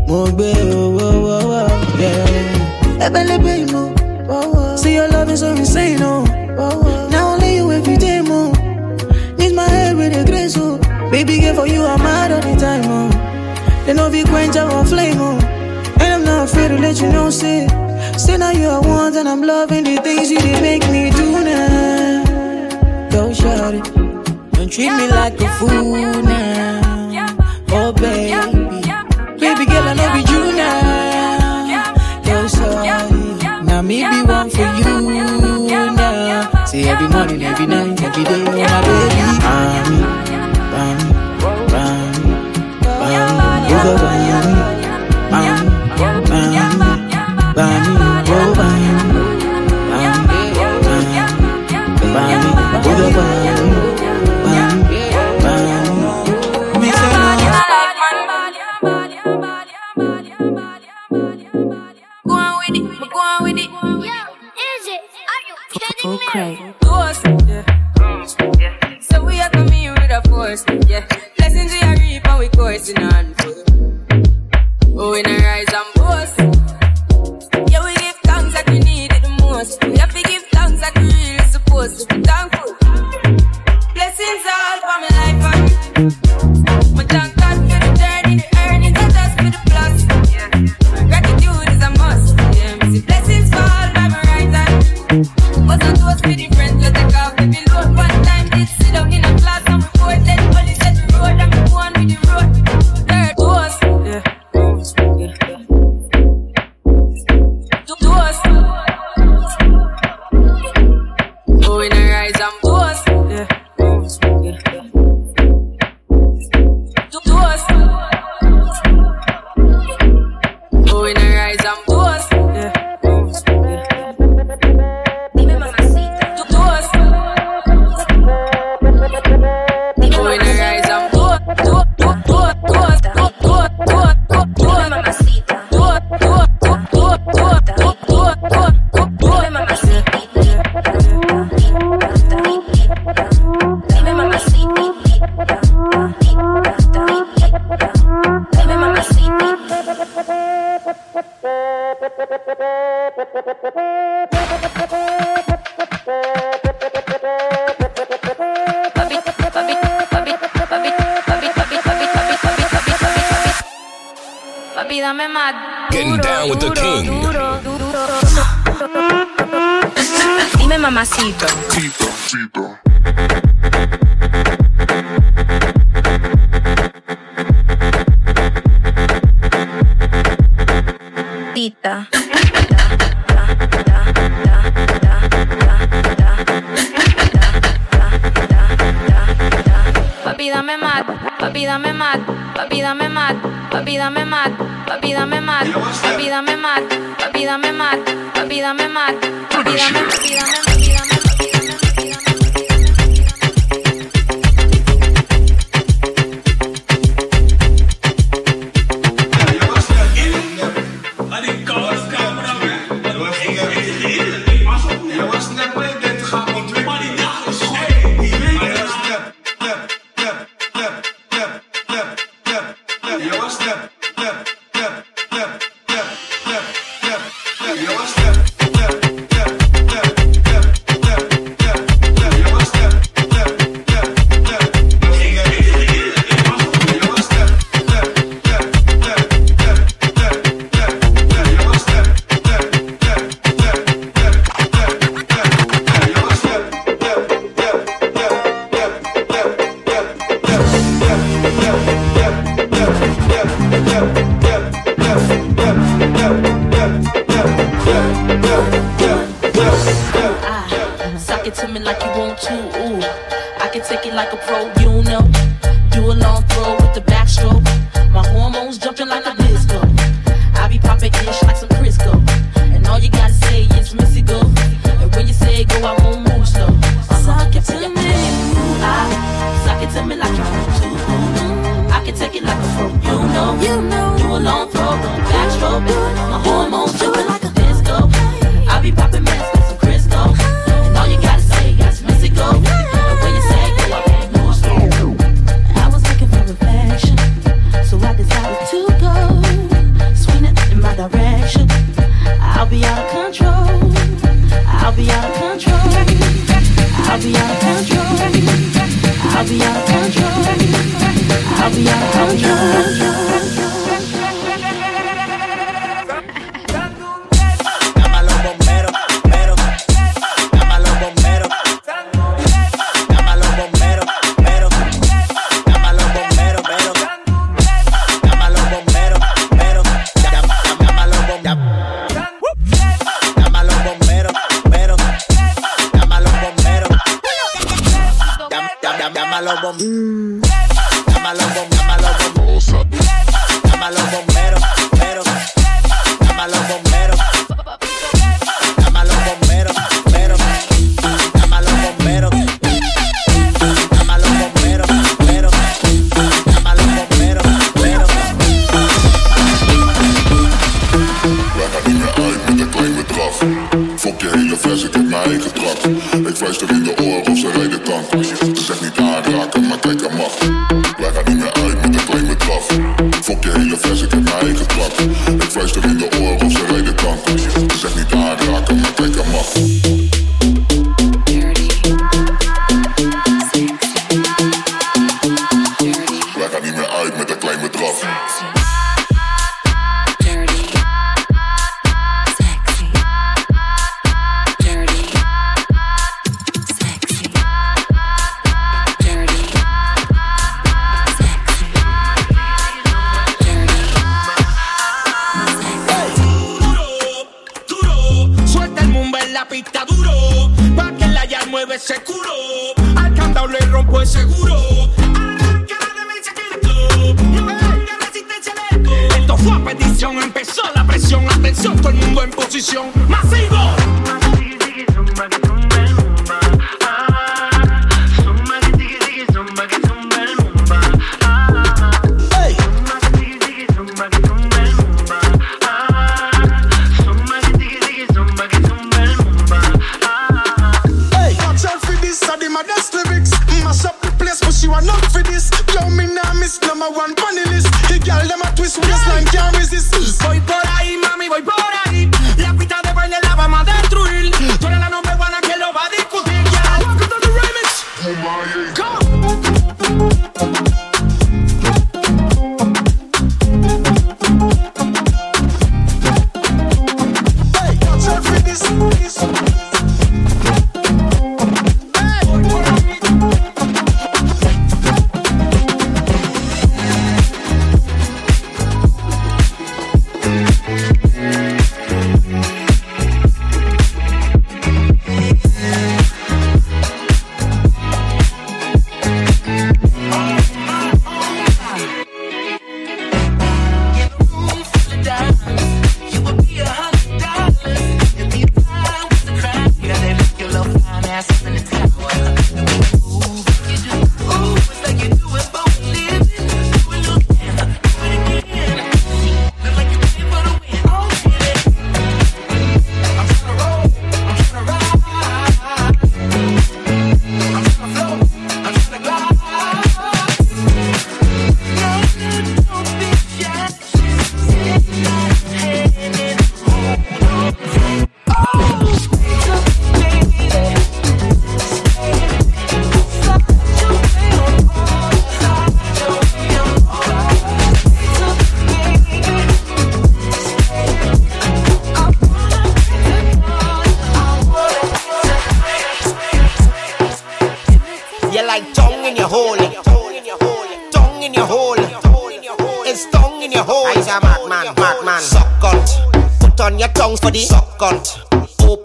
Mo 0.08 0.26
gbe 0.36 0.50
o 0.74 0.90
wo 0.96 1.73
yeah. 2.04 3.06
Ebelebe 3.06 3.52
imo. 3.68 4.76
See 4.76 4.94
your 4.94 5.08
love 5.08 5.30
is 5.30 5.40
so 5.40 5.50
insane, 5.52 5.98
now. 5.98 6.24
Now 7.10 7.32
only 7.34 7.56
you 7.56 7.70
every 7.72 7.96
day, 7.96 8.20
mo. 8.20 8.52
Need 9.38 9.54
my 9.54 9.68
head 9.68 9.96
with 9.96 10.16
a 10.16 10.24
grace. 10.24 10.56
Oh. 10.56 10.78
Baby, 11.10 11.40
girl, 11.40 11.54
for 11.54 11.66
you 11.66 11.84
I'm 11.84 11.98
mad 12.02 12.32
all 12.32 12.40
the 12.40 12.56
time, 12.58 12.84
oh. 12.86 13.10
They 13.86 13.92
know 13.94 14.08
we 14.10 14.24
quench 14.24 14.56
our 14.56 14.84
flame, 14.86 15.18
oh. 15.18 15.38
And 16.00 16.14
I'm 16.14 16.24
not 16.24 16.48
afraid 16.48 16.68
to 16.68 16.78
let 16.78 17.00
you 17.00 17.08
know, 17.12 17.30
say. 17.30 17.66
Say 18.16 18.36
now 18.38 18.50
you 18.50 18.68
are 18.68 18.80
one, 18.80 19.16
and 19.16 19.28
I'm 19.28 19.42
loving 19.42 19.84
the 19.84 19.96
things 20.02 20.30
you 20.30 20.38
did 20.38 20.62
make 20.62 20.88
me 20.90 21.10
do 21.10 21.44
now. 21.44 23.08
Don't 23.10 23.34
shut 23.34 23.74
it. 23.74 23.84
Don't 24.52 24.70
treat 24.72 24.90
me 24.90 25.08
like 25.08 25.40
a 25.40 25.48
fool 25.58 26.22
now. 26.22 27.36
Oh, 27.70 27.92
baby. 27.92 28.53
Every 36.94 37.08
morning, 37.08 37.42
every 37.42 37.66
night, 37.66 38.00
every 38.04 38.22
day, 38.22 38.44
my 38.44 38.54
baby. 38.54 39.18
Ah, 39.42 39.90
me. 39.90 40.23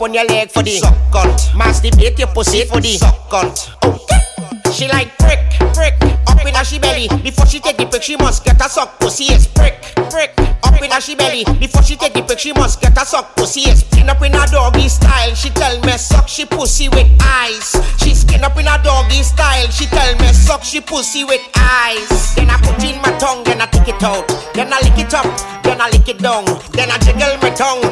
on 0.10 0.16
your 0.16 0.26
leg 0.26 0.50
for 0.50 0.64
the 0.64 0.78
suck 0.78 0.96
cunt. 1.14 1.38
Masturbate 1.54 2.18
your 2.18 2.28
pussy 2.30 2.66
for 2.66 2.82
the 2.82 2.98
suck 2.98 3.30
cunt. 3.30 3.70
Okay. 3.86 4.72
She 4.74 4.88
like 4.88 5.16
prick, 5.18 5.40
prick, 5.74 5.94
up 6.28 6.46
in 6.46 6.54
her 6.56 6.64
she 6.64 6.80
belly. 6.80 7.08
Before 7.22 7.46
she 7.46 7.60
take 7.60 7.78
the 7.78 7.86
prick, 7.86 8.02
she 8.02 8.16
must 8.18 8.44
get 8.44 8.60
a 8.60 8.70
suck 8.70 9.00
pussy. 9.00 9.26
It's 9.26 9.46
prick, 9.46 9.82
prick, 10.10 10.34
up 10.64 10.82
in 10.82 10.90
her 10.92 11.02
she 11.02 11.16
belly. 11.16 11.44
Before 11.60 11.84
she 11.84 11.96
take 11.96 12.14
the 12.14 12.24
prick, 12.24 12.40
she 12.40 12.54
must 12.54 12.82
get 12.82 12.98
a 12.98 13.06
suck 13.06 13.36
pussy. 13.36 13.62
It's 13.70 13.82
skin 13.86 14.10
up 14.10 14.22
in 14.22 14.34
her 14.34 14.46
doggy 14.48 14.90
style. 14.90 15.36
She 15.36 15.50
tell 15.50 15.80
me 15.82 15.94
suck 15.98 16.28
she 16.28 16.46
pussy 16.46 16.90
with 16.90 17.10
eyes. 17.22 17.76
She 18.02 18.16
skin 18.16 18.44
up 18.44 18.58
in 18.58 18.66
her 18.66 18.82
doggy 18.82 19.22
style. 19.22 19.68
She 19.70 19.86
tell 19.86 20.16
me 20.18 20.34
suck 20.34 20.64
she 20.64 20.82
pussy 20.82 21.24
with 21.24 21.42
eyes. 21.56 22.36
Then 22.36 22.50
I 22.50 22.58
put 22.58 22.82
in 22.84 22.98
my 23.02 23.14
tongue, 23.20 23.44
then 23.44 23.62
I 23.62 23.66
take 23.68 23.90
it 23.90 24.02
out, 24.02 24.28
then 24.54 24.74
I 24.74 24.80
lick 24.82 24.98
it 24.98 25.14
up, 25.14 25.26
then 25.64 25.82
I 25.82 25.90
lick 25.90 26.08
it 26.10 26.18
down, 26.18 26.46
then 26.74 26.90
I 26.90 26.98
jiggle 26.98 27.38
my 27.42 27.50
tongue. 27.52 27.86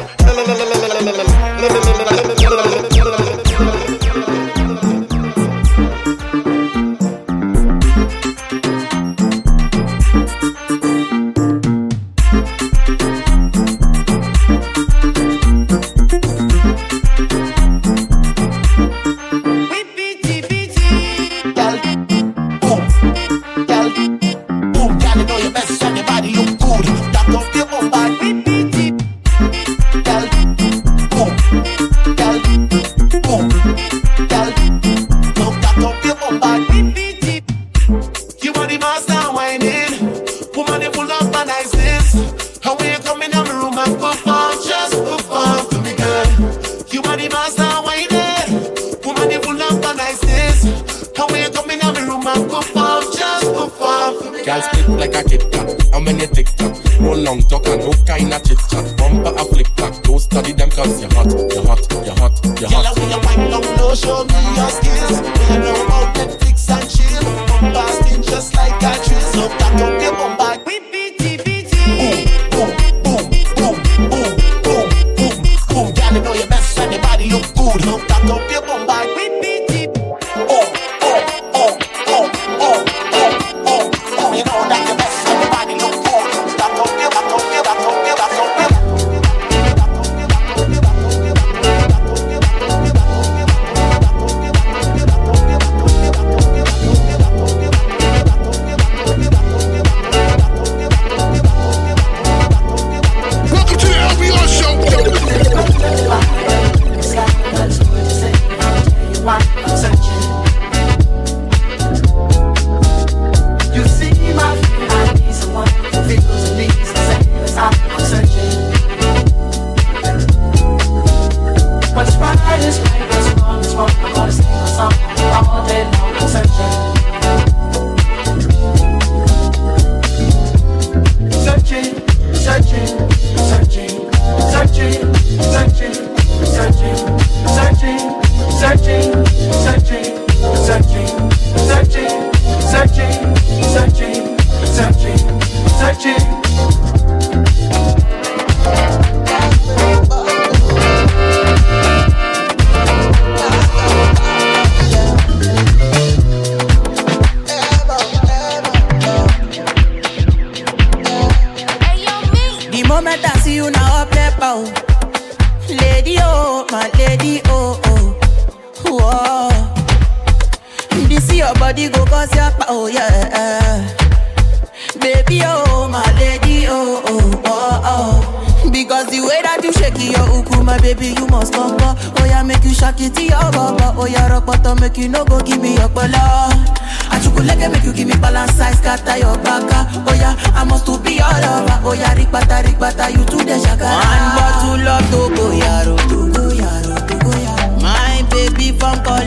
show 63.98 64.24
me 64.24 64.54
your 64.54 64.70
skills. 64.70 65.37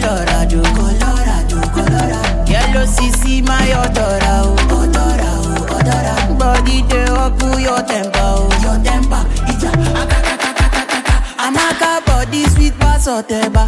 ọ̀tọ̀rà 0.01 0.39
jò 0.51 0.61
kọlọ́rà 0.77 1.37
jò 1.49 1.59
kọlọ́rà. 1.75 2.19
yẹ́lò 2.51 2.81
sisi 2.95 3.33
máa 3.47 3.63
yọ 3.71 3.79
ọ̀tọ̀rà 3.87 4.33
o 4.49 4.53
ọ̀tọ̀rà 4.81 5.31
o 5.49 5.53
ọ̀tọ̀rà. 5.77 6.13
body 6.39 6.77
dey 6.89 7.07
up 7.23 7.39
your 7.65 7.81
temper 7.89 8.29
o 8.41 8.49
your 8.63 8.77
temper 8.85 9.23
ìjà 9.51 9.71
akakakakakaka. 10.01 11.15
amaka 11.45 11.91
body 12.07 12.41
sweet 12.53 12.73
pass 12.81 13.05
ọ̀tẹ̀bà. 13.17 13.63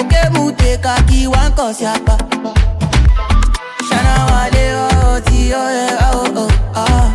okemute 0.00 0.70
kaki 0.84 1.20
wan 1.32 1.48
kọ 1.58 1.66
sí 1.78 1.84
apá. 1.94 2.14
sanawale 3.88 4.64
ọ̀ 4.86 5.20
ti 5.26 5.40
ọ̀ 5.62 5.66
ẹ̀ 5.84 5.90
ọ̀ 6.08 6.12
ọ̀ 6.42 6.48
ọ̀. 6.84 7.08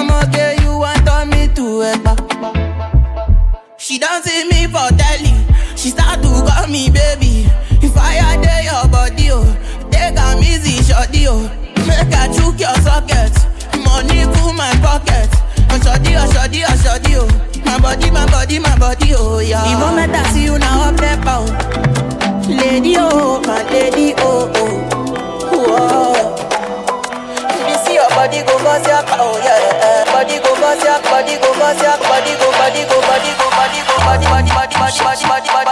ọmọge 0.00 0.46
you 0.62 0.72
wan 0.82 0.98
turn 1.06 1.24
me 1.30 1.42
to 1.56 1.66
ẹ̀pà. 1.92 2.12
she 3.84 3.94
don 4.02 4.16
see 4.24 4.42
me 4.50 4.60
for 4.72 4.88
telling. 5.00 5.41
She 5.82 5.90
start 5.90 6.22
to 6.22 6.28
call 6.46 6.68
me 6.68 6.90
baby. 6.90 7.42
If 7.82 7.96
I 7.96 8.14
had 8.14 8.38
your 8.62 8.86
body 8.86 9.30
oh, 9.34 9.42
take 9.90 10.14
a 10.14 10.38
easy 10.38 10.78
shorty 10.78 11.26
oh. 11.26 11.42
Make 11.90 12.14
I 12.14 12.30
choke 12.30 12.60
your 12.62 12.70
socket. 12.86 13.34
Money 13.82 14.22
full 14.38 14.52
my 14.54 14.70
pocket. 14.78 15.26
Oh 15.74 15.78
shorty 15.82 16.14
oh 16.14 16.30
oh 16.30 17.16
oh. 17.18 17.26
My 17.64 17.80
body 17.80 18.10
my 18.12 18.26
body 18.30 18.60
my 18.60 18.78
body 18.78 19.10
oh 19.18 19.40
yeah. 19.40 19.64
Moment 19.80 20.14
I 20.14 20.22
see 20.30 20.44
you 20.44 20.56
now 20.58 20.88
up 20.88 20.96
there 21.02 21.16
bow. 21.18 21.42
Lady 22.46 22.94
oh 22.98 23.42
my 23.42 23.66
lady 23.70 24.14
oh 24.18 24.46
oh. 24.54 24.78
Whoa. 25.50 26.14
See 27.82 27.94
your 27.98 28.08
body 28.14 28.38
go 28.46 28.54
your 28.86 29.02
oh 29.18 29.34
yeah. 29.42 30.06
Body 30.14 30.38
go 30.38 30.54
cause 30.54 30.78
your 30.86 31.02
body 31.02 31.34
go 31.42 31.50
cause 31.58 31.82
your 31.82 31.98
body 32.06 32.32
go 32.38 32.46
body 32.54 32.86
go 32.86 32.98
body 33.02 33.32
go 33.34 33.46
body 33.50 33.80
go 33.82 33.94
body 33.98 34.22
body 34.30 34.48
body 34.54 34.78
body 34.78 35.02
body 35.02 35.26
body 35.26 35.64
body. 35.66 35.71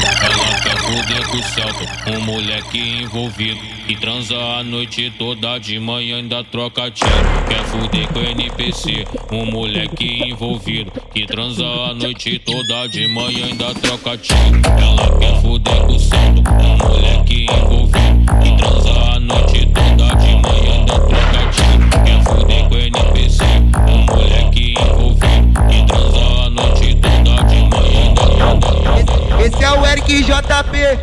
Quer 0.91 1.03
fuder 1.03 1.27
com 1.29 1.37
o 1.37 1.43
Celta, 1.43 2.11
um 2.11 2.21
moleque 2.21 2.77
envolvido 3.01 3.61
Que 3.87 3.95
transa 3.95 4.35
a 4.35 4.61
noite 4.63 5.09
toda, 5.17 5.57
de 5.57 5.79
manhã 5.79 6.17
ainda 6.17 6.43
troca 6.43 6.91
tiro. 6.91 7.09
Quer 7.47 7.63
fuder 7.63 8.07
com 8.09 8.19
o 8.19 8.23
NPC, 8.23 9.05
um 9.31 9.45
moleque 9.49 10.29
envolvido 10.29 10.91
Que 11.13 11.25
transa 11.25 11.63
a 11.63 11.93
noite 11.93 12.37
toda, 12.39 12.87
de 12.87 13.07
manhã 13.07 13.45
ainda 13.45 13.73
troca 13.75 14.17
tiro. 14.17 14.61
Ela 14.65 15.17
quer 15.17 15.41
fuder 15.41 15.81
com 15.81 15.95
o 15.95 15.99
Celta, 15.99 16.51
um 16.51 16.77
moleque 16.77 17.45
envolvido 17.45 18.25
Que 18.43 18.57
transa 18.57 18.91
a 19.15 19.19
noite 19.19 19.65
toda, 19.67 20.15
de 20.15 20.35
manhã 20.35 20.73
ainda 20.73 20.99
troca 20.99 21.51
tiro. 21.53 22.03
Quer 22.03 22.23
fuder 22.25 22.67
com 22.67 22.75
o 22.75 22.79
NPC, 22.79 23.43
um 23.87 24.05
moleque 24.13 24.73
envolvido 24.73 25.53
Que 25.69 25.85
transa 25.85 26.19
a 26.19 26.49
noite 26.49 26.95
toda, 26.95 27.43
de 27.45 27.61
manhã 27.69 28.01
ainda 28.03 28.21
troca 28.59 29.05
tiro 29.05 29.20
Esse 29.43 29.63
é 29.63 29.71
o 29.71 29.83
Eric 29.83 30.23
JP. 30.23 30.99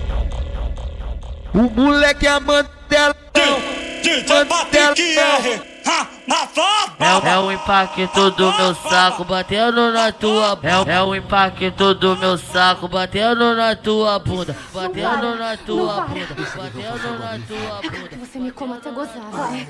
O 1.55 1.63
moleque 1.81 2.25
é 2.25 2.39
Mantelão. 2.39 3.15
Mantelão. 4.49 4.95
É, 5.89 7.31
é 7.31 7.39
o 7.39 7.51
impacto 7.51 8.31
do 8.33 8.53
meu 8.53 8.75
saco 8.75 9.25
batendo 9.25 9.91
na 9.93 10.13
tua 10.13 10.59
é, 10.63 10.97
é 10.97 11.03
o 11.03 11.15
impacto 11.15 11.95
do 11.95 12.17
meu 12.17 12.37
saco 12.37 12.87
batendo 12.89 13.55
na 13.55 13.75
tua 13.75 14.19
bunda 14.19 14.55
batendo 14.75 15.37
na 15.37 15.57
tua 15.57 16.01
bunda 16.03 16.27
batendo 16.57 17.19
na 17.19 17.39
tua 17.47 17.81
bunda 17.83 18.17
Você 18.21 18.39
me 18.39 18.51
coma 18.51 18.77
até 18.77 18.91
gozar, 18.91 19.15
vai. 19.33 19.67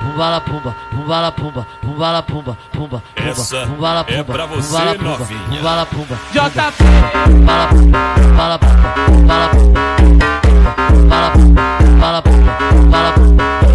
Pumbala 0.00 0.40
pumba, 0.40 0.74
pumbala 0.90 1.32
pumba, 1.32 1.66
pumbala 1.82 2.22
pumba, 2.22 2.58
pumba, 2.72 3.02
pumba, 3.14 3.66
pumbala 3.66 4.00
é 4.08 4.16
pumba, 4.16 4.32
pra 4.32 4.46
você, 4.46 4.70
pumbala 4.70 4.94
pumba, 4.94 5.26
pumbala 5.48 5.86
pumba, 5.86 6.18
JP. 6.32 6.84
pumbala 7.26 7.68
pumba, 7.68 7.98
pumbala 8.16 8.58
pumba, 8.58 8.94
pumbala 9.06 9.48
pumba, 9.50 9.80
pumbala 10.90 11.30
pumba, 11.30 11.62
pumbala 11.78 12.22
pumba, 12.22 12.52
pumbala 12.72 13.12
pumba, 13.12 13.69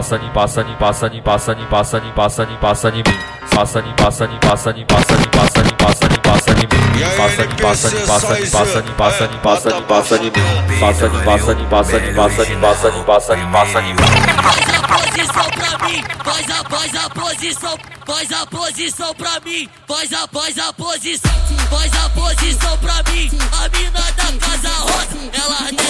Passa 0.00 0.16
ni 0.16 0.30
passa 0.30 0.62
ni 0.64 0.74
passa 0.76 1.08
ni 1.10 1.20
passa 1.20 1.54
ni 1.54 1.66
passa 1.66 2.00
ni 2.00 2.10
passa 2.12 2.44
ni 2.46 2.56
passa 2.56 2.90
mim. 2.90 3.04
Passa 3.50 3.82
ni 3.82 3.92
passa 3.92 4.26
ni 4.26 4.38
passa 4.40 4.72
ni 4.72 4.84
passa 4.86 5.14
ni 5.14 5.26
passa 5.28 5.60
ni 5.62 5.72
passa 5.76 6.08
ni 6.08 6.18
passa 6.24 6.54
mim. 6.56 6.68
Passa 7.18 7.44
ni 7.44 7.54
passa 7.60 7.90
ni 7.90 8.00
passa 8.06 8.32
ni 8.32 8.48
passa 8.48 8.80
ni 8.80 8.88
passa 8.96 9.26
ni 9.28 9.36
passa 9.36 9.68
ni 9.68 9.82
passa 9.82 10.16
mim. 10.16 10.32
Passa 10.80 11.06
ni 11.06 11.18
passa 11.20 11.52
ni 11.52 11.66
passa 11.66 11.98
ni 12.00 12.12
passa 12.16 12.44
ni 12.48 12.56
passa 12.56 12.90
ni 12.90 13.04
passa 13.04 13.36
ni 13.36 13.44
passa 13.52 13.82
mim. 13.82 13.96
posição 14.88 15.50
pra 15.50 15.86
mim, 15.86 16.02
faz 16.24 16.50
a, 16.50 16.64
faz 16.64 16.94
a 16.94 17.10
posição, 17.10 17.78
faz 18.06 18.32
a 18.32 18.46
posição 18.46 19.14
pra 19.14 19.40
mim, 19.44 19.68
faz 19.86 20.12
a, 20.12 20.26
faz 20.28 20.58
a 20.58 20.72
posição, 20.72 21.32
faz 21.68 21.92
a 21.92 22.08
posição 22.10 22.78
pra 22.78 23.12
mim, 23.12 23.30
a 23.52 23.68
mina 23.68 24.00
da 24.16 24.46
casa 24.46 24.74
rosa, 24.80 25.18
ela 25.32 25.89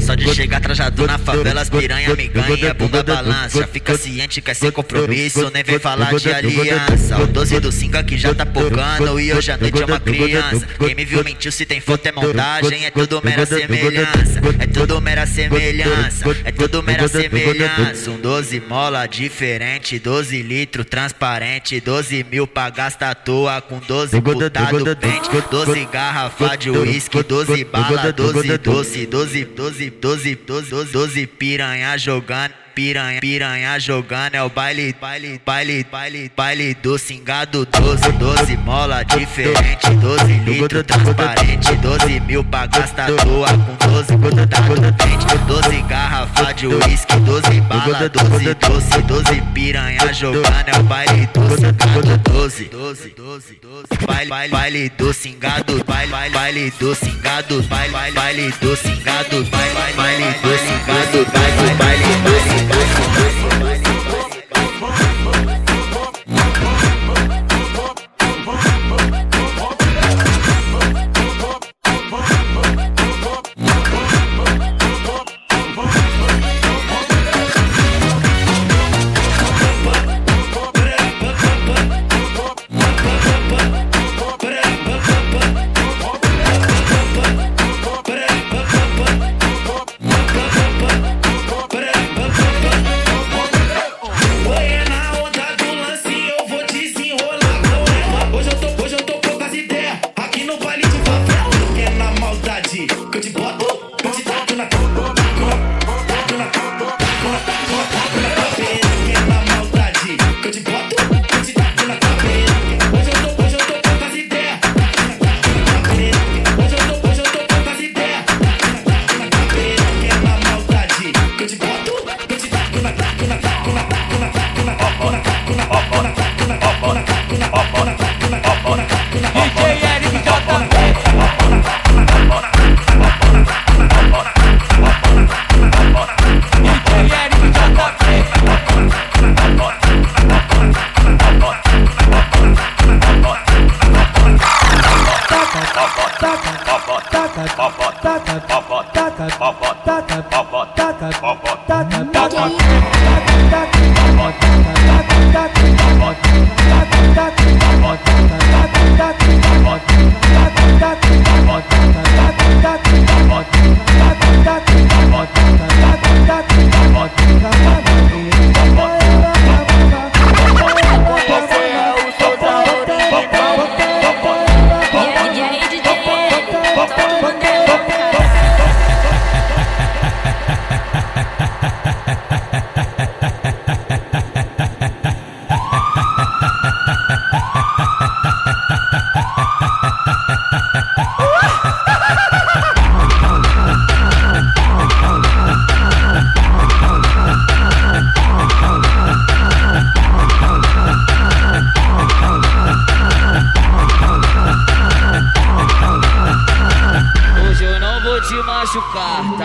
Só 0.00 0.14
de 0.14 0.34
chegar 0.34 0.60
trajado 0.60 1.06
na 1.06 1.18
favela, 1.18 1.60
as 1.62 1.70
piranha 1.70 2.14
me 2.14 2.28
ganha, 2.28 2.74
bunda 2.74 3.02
balança. 3.02 3.66
Fica 3.66 3.96
ciente 3.96 4.42
que 4.42 4.50
é 4.50 4.54
sem 4.54 4.70
compromisso, 4.70 5.50
nem 5.52 5.62
vem 5.62 5.78
falar 5.78 6.14
de 6.14 6.32
aliança. 6.32 7.22
O 7.22 7.26
12 7.26 7.60
do 7.60 7.72
5 7.72 7.96
aqui 7.96 8.18
já 8.18 8.34
tá 8.34 8.44
pocando 8.44 9.18
e 9.20 9.32
hoje 9.32 9.52
à 9.52 9.56
noite 9.56 9.82
é 9.82 9.86
uma 9.86 10.00
criança. 10.00 10.66
Quem 10.78 10.94
me 10.94 11.04
viu 11.04 11.24
mentiu, 11.24 11.50
se 11.50 11.64
tem 11.64 11.80
foto 11.80 12.06
é 12.06 12.12
montagem, 12.12 12.84
é 12.84 12.90
tudo 12.90 13.22
mera 13.24 13.46
semelhança. 13.46 14.40
É 14.58 14.66
tudo 14.66 15.00
mera 15.00 15.26
semelhança, 15.26 16.24
é 16.44 16.52
tudo 16.52 16.82
mera 16.82 17.08
semelhança. 17.08 18.10
Um 18.10 18.20
12 18.20 18.60
mola 18.60 19.06
diferente, 19.06 19.98
12 19.98 20.42
litro 20.42 20.84
transparente, 20.84 21.80
12 21.80 22.26
mil 22.30 22.46
pra 22.46 22.68
gastar 22.68 23.14
toa 23.14 23.60
com 23.60 23.78
12 23.78 24.20
putado 24.20 24.96
pente, 24.96 25.30
12 25.50 25.84
garrafa 25.86 26.56
de 26.56 26.70
uísque, 26.70 27.22
12 27.22 27.64
bala, 27.64 28.12
12 28.12 28.58
doce, 28.58 28.73
doze, 28.74 29.06
doze, 29.06 29.44
doze, 29.44 29.88
doze, 29.88 30.34
doze, 30.34 30.92
doze 30.92 31.26
piranha 31.26 31.96
jogando. 31.96 32.63
Piranha, 32.74 33.20
piranha 33.20 33.78
jogando 33.78 34.34
é 34.34 34.42
o 34.42 34.50
baile, 34.50 34.92
baile, 35.00 35.40
baile, 35.46 35.86
baile, 35.90 36.32
baile 36.36 36.74
do 36.74 36.98
cingado 36.98 37.64
12, 37.64 38.10
12 38.12 38.56
mola 38.56 39.04
diferente, 39.04 39.88
12 40.00 40.32
litro 40.40 40.82
transparente, 40.82 41.72
12 41.76 42.20
mil 42.20 42.42
pra 42.42 42.66
gastar 42.66 43.12
à 43.12 43.16
toa 43.16 43.46
com 43.48 43.92
12 43.92 44.16
putado 44.18 44.94
pente, 44.94 45.38
12 45.46 45.82
garrafa 45.82 46.52
de 46.52 46.66
uísque, 46.66 47.16
12 47.20 47.60
bala, 47.60 48.08
12 48.08 48.54
doce, 48.54 49.02
12 49.02 49.40
piranha 49.54 50.12
jogando 50.12 50.68
é 50.68 50.80
o 50.80 50.82
baile 50.82 51.28
do 51.32 51.56
cingado 51.56 52.18
12, 52.32 52.64
12, 52.64 53.14
12, 53.16 53.58
12, 53.62 54.06
baile, 54.06 54.28
baile, 54.28 54.52
baile 54.52 54.88
do 54.98 55.14
cingado, 55.14 55.84
baile, 55.84 56.10
baile, 56.10 56.34
baile 56.34 56.70
do 56.80 56.94
cingado, 56.94 57.62
baile, 57.62 57.92
baile, 57.92 58.14
baile 58.16 58.54
do 58.60 58.76
cingado, 58.76 59.44
baile, 59.44 59.74
baile, 59.74 59.96
baile 59.96 60.24
do 60.42 60.58
cingado, 60.58 61.26
baile, 61.32 61.74
baile 61.74 62.04
do 62.04 62.40
cingado. 62.42 62.63
life, 62.68 62.98
life, 63.16 63.62
life. 63.62 63.83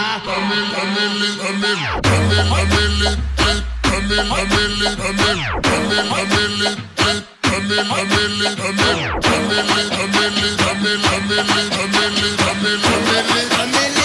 I'm 13.59 13.96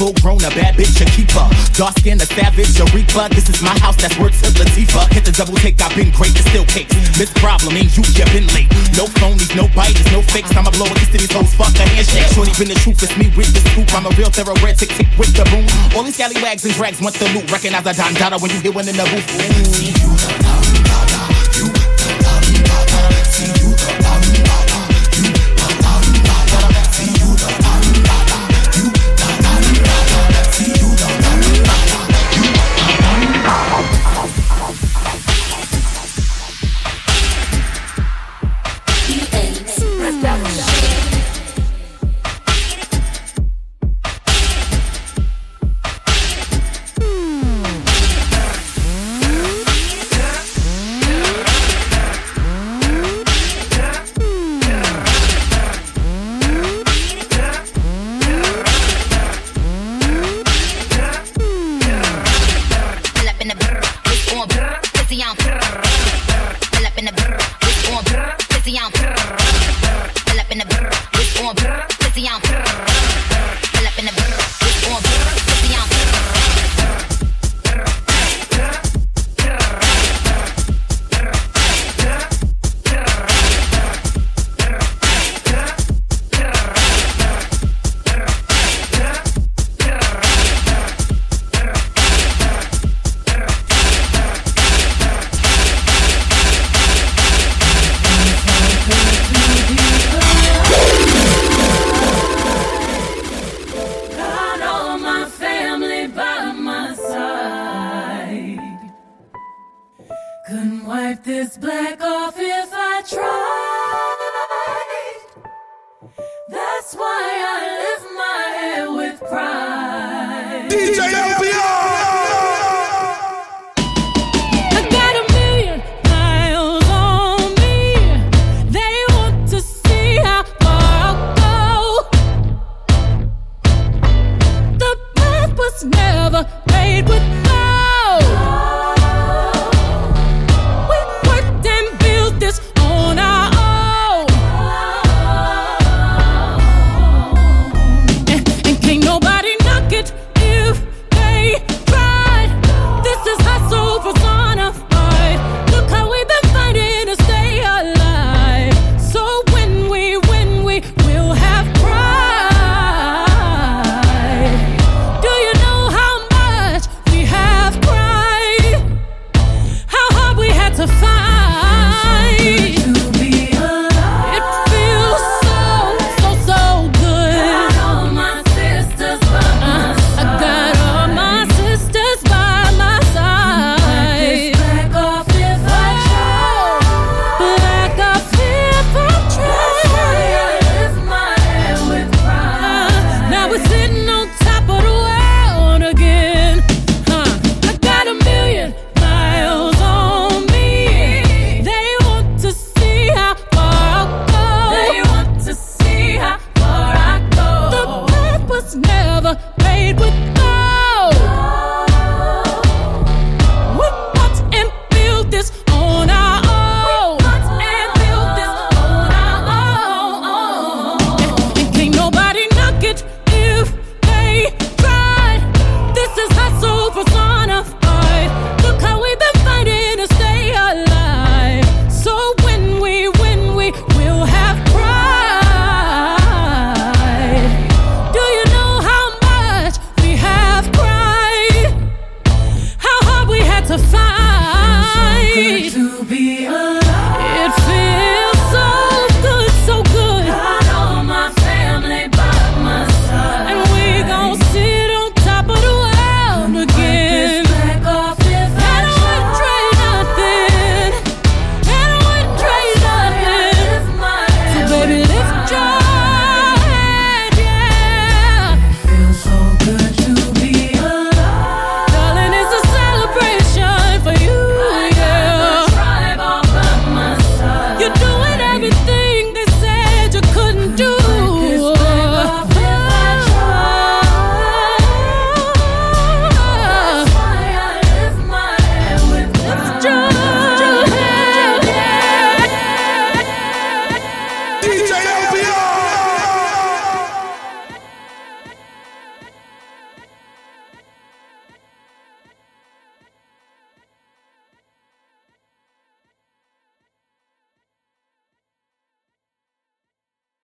full 0.00 0.16
grown, 0.24 0.40
a 0.40 0.50
bad 0.56 0.72
bitch, 0.80 0.96
a 1.04 1.06
keeper. 1.12 1.44
Dark 1.76 1.92
skin, 2.00 2.16
a 2.16 2.24
savage, 2.24 2.72
a 2.80 2.88
reaper. 2.96 3.28
This 3.36 3.52
is 3.52 3.60
my 3.60 3.76
house, 3.84 4.00
that's 4.00 4.16
worth 4.16 4.32
to 4.40 4.48
Latifah. 4.56 5.12
Hit 5.12 5.28
the 5.28 5.32
double 5.36 5.60
take, 5.60 5.76
I've 5.76 5.92
been 5.92 6.08
great, 6.16 6.32
it's 6.32 6.48
still 6.48 6.64
cakes. 6.64 6.96
This 7.20 7.28
problem 7.36 7.76
ain't 7.76 7.92
you, 7.92 8.02
you 8.16 8.24
been 8.32 8.48
late. 8.56 8.72
No 8.96 9.04
phonies, 9.20 9.52
no 9.52 9.68
biters, 9.76 10.08
no 10.08 10.24
fakes. 10.24 10.56
I'ma 10.56 10.72
blow 10.72 10.88
a 10.88 10.96
kiss 10.96 11.12
to 11.12 11.18
these 11.20 11.32
hoes, 11.36 11.52
fuck 11.52 11.76
a 11.76 11.84
handshake. 11.84 12.32
Shorty 12.32 12.56
been 12.56 12.72
the 12.72 12.80
truth, 12.80 13.04
it's 13.04 13.12
me 13.20 13.28
with 13.36 13.52
the 13.52 13.60
scoop. 13.60 13.92
I'm 13.92 14.08
a 14.08 14.12
real 14.16 14.32
thoroughbred, 14.32 14.80
tick 14.80 14.88
tick 14.96 15.08
with 15.20 15.36
the 15.36 15.44
boom. 15.52 15.68
All 15.92 16.02
these 16.02 16.16
scallywags 16.16 16.64
and 16.64 16.72
drags 16.72 16.96
want 17.04 17.20
the 17.20 17.28
loot. 17.36 17.52
Recognize 17.52 17.84
a 17.84 17.92
Don 17.92 18.16
Dada 18.16 18.40
when 18.40 18.50
you 18.50 18.60
hear 18.64 18.72
one 18.72 18.88
in 18.88 18.96
the 18.96 19.04
booth. 19.04 20.48
Ooh. 20.48 20.49